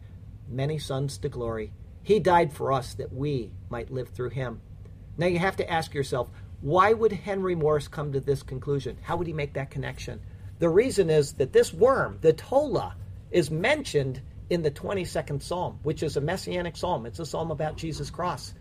[0.47, 1.72] many sons to glory.
[2.03, 4.62] He died for us that we might live through him.
[5.18, 6.30] Now you have to ask yourself,
[6.62, 8.97] why would Henry Morris come to this conclusion?
[9.01, 10.22] How would he make that connection?
[10.60, 12.95] The reason is that this worm, the Tola,
[13.32, 17.06] is mentioned in the 22nd Psalm, which is a messianic psalm.
[17.06, 18.53] It's a psalm about Jesus' cross.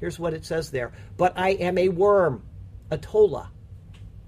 [0.00, 2.42] Here's what it says there But I am a worm,
[2.90, 3.50] a Tola,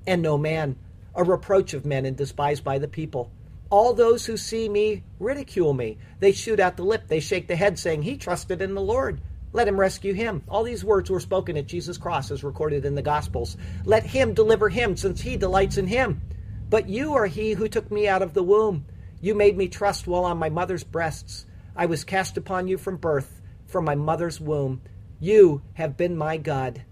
[0.07, 0.77] and no man,
[1.15, 3.31] a reproach of men and despised by the people.
[3.71, 5.99] All those who see me ridicule me.
[6.21, 9.21] They shoot out the lip, they shake the head, saying, He trusted in the Lord.
[9.53, 10.43] Let him rescue him.
[10.49, 13.57] All these words were spoken at Jesus' cross, as recorded in the Gospels.
[13.85, 16.21] Let him deliver him, since he delights in him.
[16.69, 18.87] But you are he who took me out of the womb.
[19.21, 21.47] You made me trust while on my mother's breasts.
[21.77, 24.83] I was cast upon you from birth, from my mother's womb.
[25.21, 26.83] You have been my God.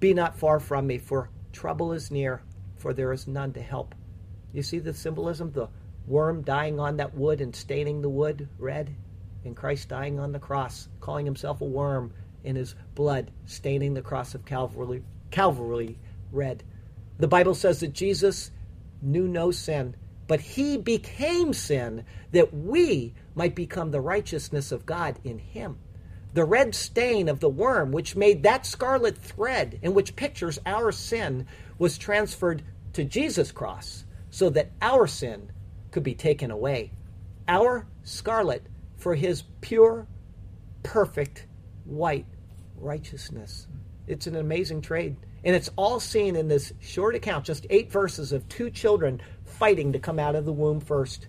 [0.00, 2.42] Be not far from me, for trouble is near,
[2.76, 3.94] for there is none to help.
[4.52, 5.52] You see the symbolism?
[5.52, 5.68] The
[6.06, 8.94] worm dying on that wood and staining the wood red,
[9.44, 12.12] and Christ dying on the cross, calling himself a worm
[12.44, 15.98] in his blood, staining the cross of Calvary, Calvary
[16.32, 16.64] red.
[17.18, 18.50] The Bible says that Jesus
[19.02, 19.96] knew no sin,
[20.26, 25.78] but he became sin that we might become the righteousness of God in him.
[26.34, 30.90] The red stain of the worm, which made that scarlet thread and which pictures our
[30.92, 31.46] sin,
[31.78, 32.62] was transferred
[32.94, 35.52] to Jesus' cross so that our sin
[35.90, 36.92] could be taken away.
[37.48, 40.06] Our scarlet for his pure,
[40.82, 41.46] perfect,
[41.84, 42.26] white
[42.76, 43.66] righteousness.
[44.06, 45.16] It's an amazing trade.
[45.44, 49.92] And it's all seen in this short account, just eight verses of two children fighting
[49.92, 51.26] to come out of the womb first.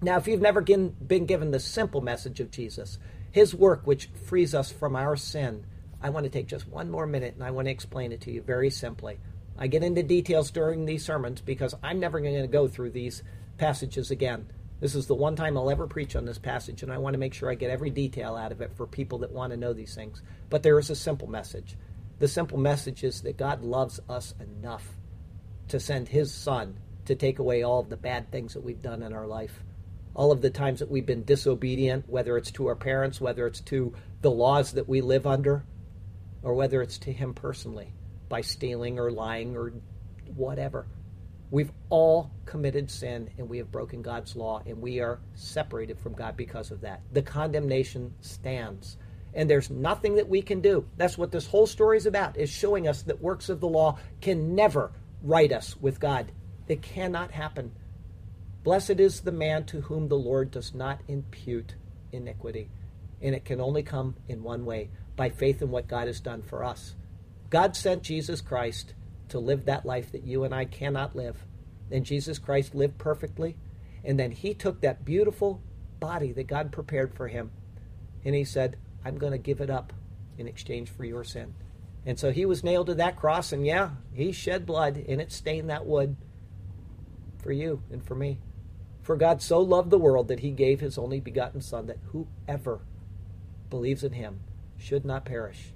[0.00, 2.98] Now, if you've never been given the simple message of Jesus,
[3.30, 5.64] his work which frees us from our sin,
[6.00, 8.30] I want to take just one more minute and I want to explain it to
[8.30, 9.18] you very simply.
[9.58, 13.24] I get into details during these sermons because I'm never going to go through these
[13.56, 14.52] passages again.
[14.78, 17.18] This is the one time I'll ever preach on this passage, and I want to
[17.18, 19.72] make sure I get every detail out of it for people that want to know
[19.72, 20.22] these things.
[20.50, 21.76] But there is a simple message.
[22.18, 24.96] The simple message is that God loves us enough
[25.68, 29.02] to send His Son to take away all of the bad things that we've done
[29.02, 29.62] in our life.
[30.14, 33.60] All of the times that we've been disobedient, whether it's to our parents, whether it's
[33.62, 35.64] to the laws that we live under,
[36.42, 37.92] or whether it's to Him personally
[38.28, 39.72] by stealing or lying or
[40.34, 40.86] whatever.
[41.50, 46.12] We've all committed sin and we have broken God's law and we are separated from
[46.12, 47.00] God because of that.
[47.12, 48.98] The condemnation stands.
[49.38, 50.84] And there's nothing that we can do.
[50.96, 53.96] That's what this whole story is about, is showing us that works of the law
[54.20, 54.90] can never
[55.22, 56.32] right us with God.
[56.66, 57.70] It cannot happen.
[58.64, 61.76] Blessed is the man to whom the Lord does not impute
[62.10, 62.68] iniquity.
[63.22, 66.42] And it can only come in one way by faith in what God has done
[66.42, 66.96] for us.
[67.48, 68.94] God sent Jesus Christ
[69.28, 71.46] to live that life that you and I cannot live.
[71.92, 73.56] And Jesus Christ lived perfectly.
[74.02, 75.62] And then he took that beautiful
[76.00, 77.52] body that God prepared for him
[78.24, 79.92] and he said, I'm going to give it up
[80.36, 81.54] in exchange for your sin.
[82.06, 85.32] And so he was nailed to that cross, and yeah, he shed blood, and it
[85.32, 86.16] stained that wood
[87.42, 88.38] for you and for me.
[89.02, 92.80] For God so loved the world that he gave his only begotten Son, that whoever
[93.70, 94.40] believes in him
[94.76, 95.72] should not perish,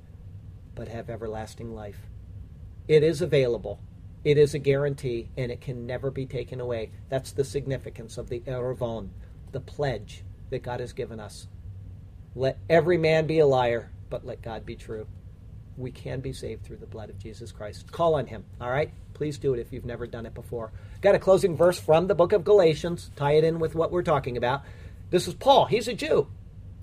[0.74, 2.08] but have everlasting life.
[2.88, 3.80] It is available.
[4.24, 6.90] It is a guarantee, and it can never be taken away.
[7.08, 9.10] That's the significance of the Erevon,
[9.50, 11.48] the pledge that God has given us.
[12.35, 15.07] Let every man be a liar, but let God be true.
[15.76, 17.91] We can be saved through the blood of Jesus Christ.
[17.93, 18.91] Call on him, all right?
[19.14, 20.72] Please do it if you've never done it before.
[21.01, 24.03] Got a closing verse from the book of Galatians, tie it in with what we're
[24.03, 24.62] talking about.
[25.11, 25.66] This is Paul.
[25.66, 26.28] He's a Jew.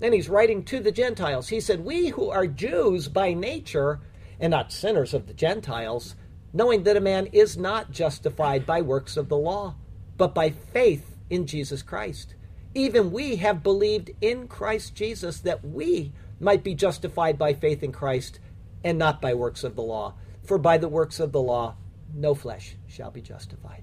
[0.00, 1.48] And he's writing to the Gentiles.
[1.48, 4.00] He said, We who are Jews by nature,
[4.38, 6.14] and not sinners of the Gentiles,
[6.52, 9.74] knowing that a man is not justified by works of the law,
[10.16, 12.34] but by faith in Jesus Christ.
[12.74, 17.92] Even we have believed in Christ Jesus that we might be justified by faith in
[17.92, 18.38] Christ
[18.84, 20.14] and not by works of the law.
[20.44, 21.76] For by the works of the law,
[22.14, 23.82] no flesh shall be justified.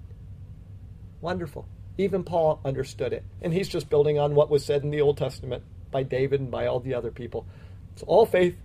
[1.21, 1.67] Wonderful.
[1.97, 3.23] Even Paul understood it.
[3.41, 6.51] And he's just building on what was said in the Old Testament by David and
[6.51, 7.45] by all the other people.
[7.93, 8.57] It's all faith,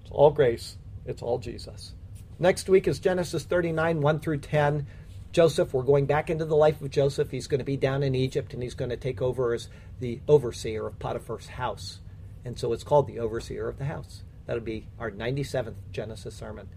[0.00, 1.92] it's all grace, it's all Jesus.
[2.38, 4.86] Next week is Genesis 39, 1 through 10.
[5.32, 7.30] Joseph, we're going back into the life of Joseph.
[7.30, 9.68] He's going to be down in Egypt and he's going to take over as
[9.98, 12.00] the overseer of Potiphar's house.
[12.44, 14.24] And so it's called the overseer of the house.
[14.44, 16.68] That'll be our 97th Genesis sermon.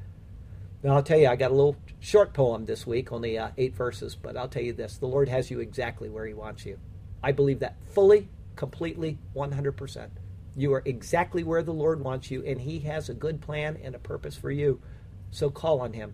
[0.83, 3.75] Now, I'll tell you, I got a little short poem this week, only uh, eight
[3.75, 6.79] verses, but I'll tell you this the Lord has you exactly where He wants you.
[7.23, 10.09] I believe that fully, completely, 100%.
[10.55, 13.95] You are exactly where the Lord wants you, and He has a good plan and
[13.95, 14.79] a purpose for you.
[15.31, 16.13] So call on Him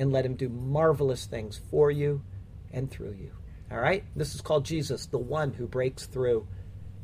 [0.00, 2.22] and let Him do marvelous things for you
[2.72, 3.32] and through you.
[3.70, 4.02] All right?
[4.16, 6.48] This is called Jesus, the one who breaks through.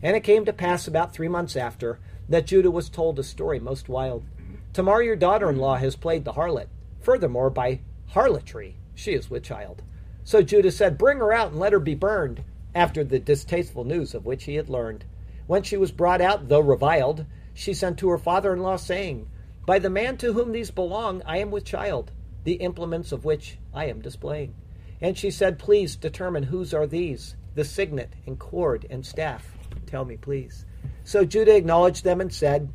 [0.03, 3.61] And it came to pass about three months after that Judah was told a story
[3.61, 4.25] most wild.
[4.73, 6.69] Tamar, your daughter in law, has played the harlot.
[7.01, 9.83] Furthermore, by harlotry, she is with child.
[10.25, 12.43] So Judah said, Bring her out and let her be burned,
[12.75, 15.05] after the distasteful news of which he had learned.
[15.47, 19.29] When she was brought out, though reviled, she sent to her father in law, saying,
[19.67, 22.11] By the man to whom these belong, I am with child,
[22.47, 24.55] the implements of which I am displaying.
[25.01, 29.45] And she said, Please determine whose are these, the signet and cord and staff.
[29.87, 30.65] Tell me, please.
[31.03, 32.73] So Judah acknowledged them and said,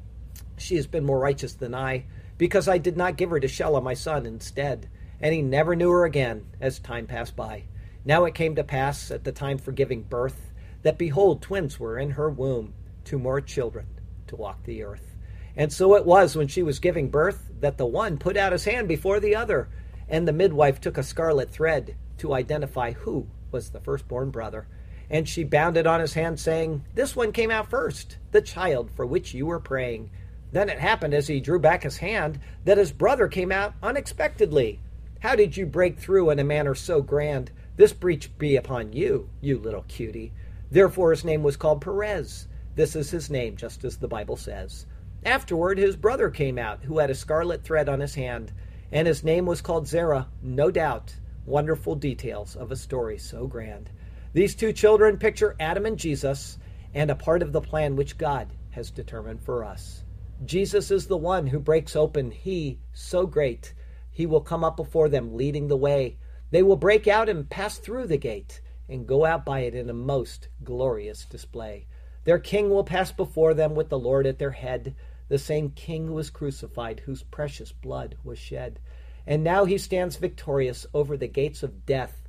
[0.57, 2.03] She has been more righteous than I,
[2.37, 4.89] because I did not give her to Shelah my son instead.
[5.21, 7.63] And he never knew her again as time passed by.
[8.03, 10.51] Now it came to pass at the time for giving birth
[10.81, 12.73] that behold, twins were in her womb,
[13.05, 13.85] two more children
[14.27, 15.10] to walk the earth.
[15.55, 18.65] And so it was when she was giving birth that the one put out his
[18.65, 19.69] hand before the other,
[20.07, 24.67] and the midwife took a scarlet thread to identify who was the firstborn brother.
[25.09, 28.89] And she bound it on his hand, saying, This one came out first, the child
[28.91, 30.09] for which you were praying.
[30.51, 34.79] Then it happened as he drew back his hand that his brother came out unexpectedly.
[35.19, 37.51] How did you break through in a manner so grand?
[37.77, 40.33] This breach be upon you, you little cutie.
[40.69, 42.47] Therefore his name was called Perez.
[42.75, 44.85] This is his name, just as the Bible says.
[45.23, 48.51] Afterward, his brother came out, who had a scarlet thread on his hand,
[48.91, 51.15] and his name was called Zerah, no doubt.
[51.45, 53.91] Wonderful details of a story so grand.
[54.33, 56.57] These two children picture Adam and Jesus
[56.93, 60.03] and a part of the plan which God has determined for us.
[60.43, 63.75] Jesus is the one who breaks open, He, so great.
[64.09, 66.17] He will come up before them, leading the way.
[66.49, 69.89] They will break out and pass through the gate and go out by it in
[69.89, 71.85] a most glorious display.
[72.23, 74.95] Their king will pass before them with the Lord at their head,
[75.31, 78.81] the same king who was crucified, whose precious blood was shed.
[79.25, 82.27] And now he stands victorious over the gates of death.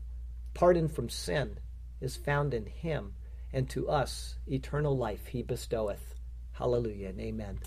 [0.55, 1.59] Pardon from sin
[2.01, 3.15] is found in him,
[3.53, 6.15] and to us eternal life he bestoweth.
[6.53, 7.59] Hallelujah and amen.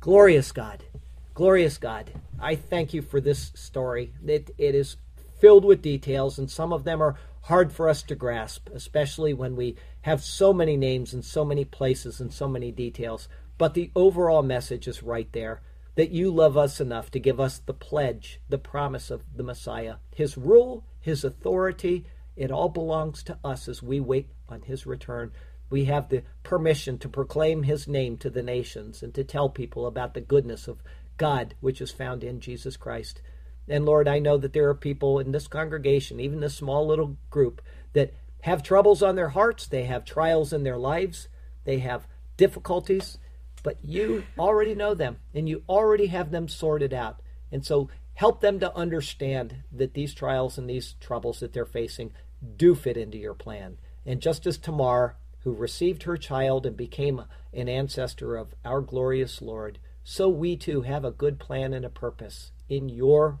[0.00, 0.84] Glorious God,
[1.32, 4.12] glorious God, I thank you for this story.
[4.26, 4.98] It, it is
[5.40, 9.56] filled with details, and some of them are hard for us to grasp, especially when
[9.56, 13.26] we have so many names and so many places and so many details.
[13.58, 15.62] But the overall message is right there
[15.94, 19.96] that you love us enough to give us the pledge, the promise of the Messiah,
[20.14, 22.04] his rule, his authority,
[22.36, 25.32] it all belongs to us as we wait on his return.
[25.70, 29.86] We have the permission to proclaim his name to the nations and to tell people
[29.86, 30.82] about the goodness of
[31.16, 33.22] God, which is found in Jesus Christ.
[33.66, 37.16] And Lord, I know that there are people in this congregation, even this small little
[37.30, 37.62] group,
[37.94, 41.28] that have troubles on their hearts, they have trials in their lives,
[41.64, 43.18] they have difficulties,
[43.66, 47.20] but you already know them and you already have them sorted out.
[47.50, 52.12] And so help them to understand that these trials and these troubles that they're facing
[52.56, 53.78] do fit into your plan.
[54.06, 59.42] And just as Tamar, who received her child and became an ancestor of our glorious
[59.42, 63.40] Lord, so we too have a good plan and a purpose in your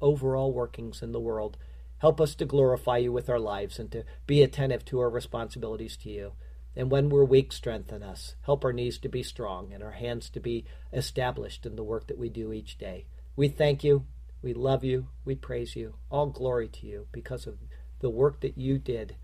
[0.00, 1.56] overall workings in the world.
[1.98, 5.96] Help us to glorify you with our lives and to be attentive to our responsibilities
[5.98, 6.32] to you.
[6.76, 8.36] And when we're weak, strengthen us.
[8.42, 12.06] Help our knees to be strong and our hands to be established in the work
[12.06, 13.06] that we do each day.
[13.36, 14.06] We thank you.
[14.42, 15.08] We love you.
[15.24, 15.94] We praise you.
[16.10, 17.58] All glory to you because of
[18.00, 19.16] the work that you did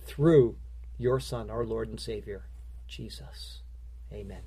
[0.00, 0.56] through
[0.98, 2.46] your Son, our Lord and Savior,
[2.86, 3.60] Jesus.
[4.12, 4.42] Amen.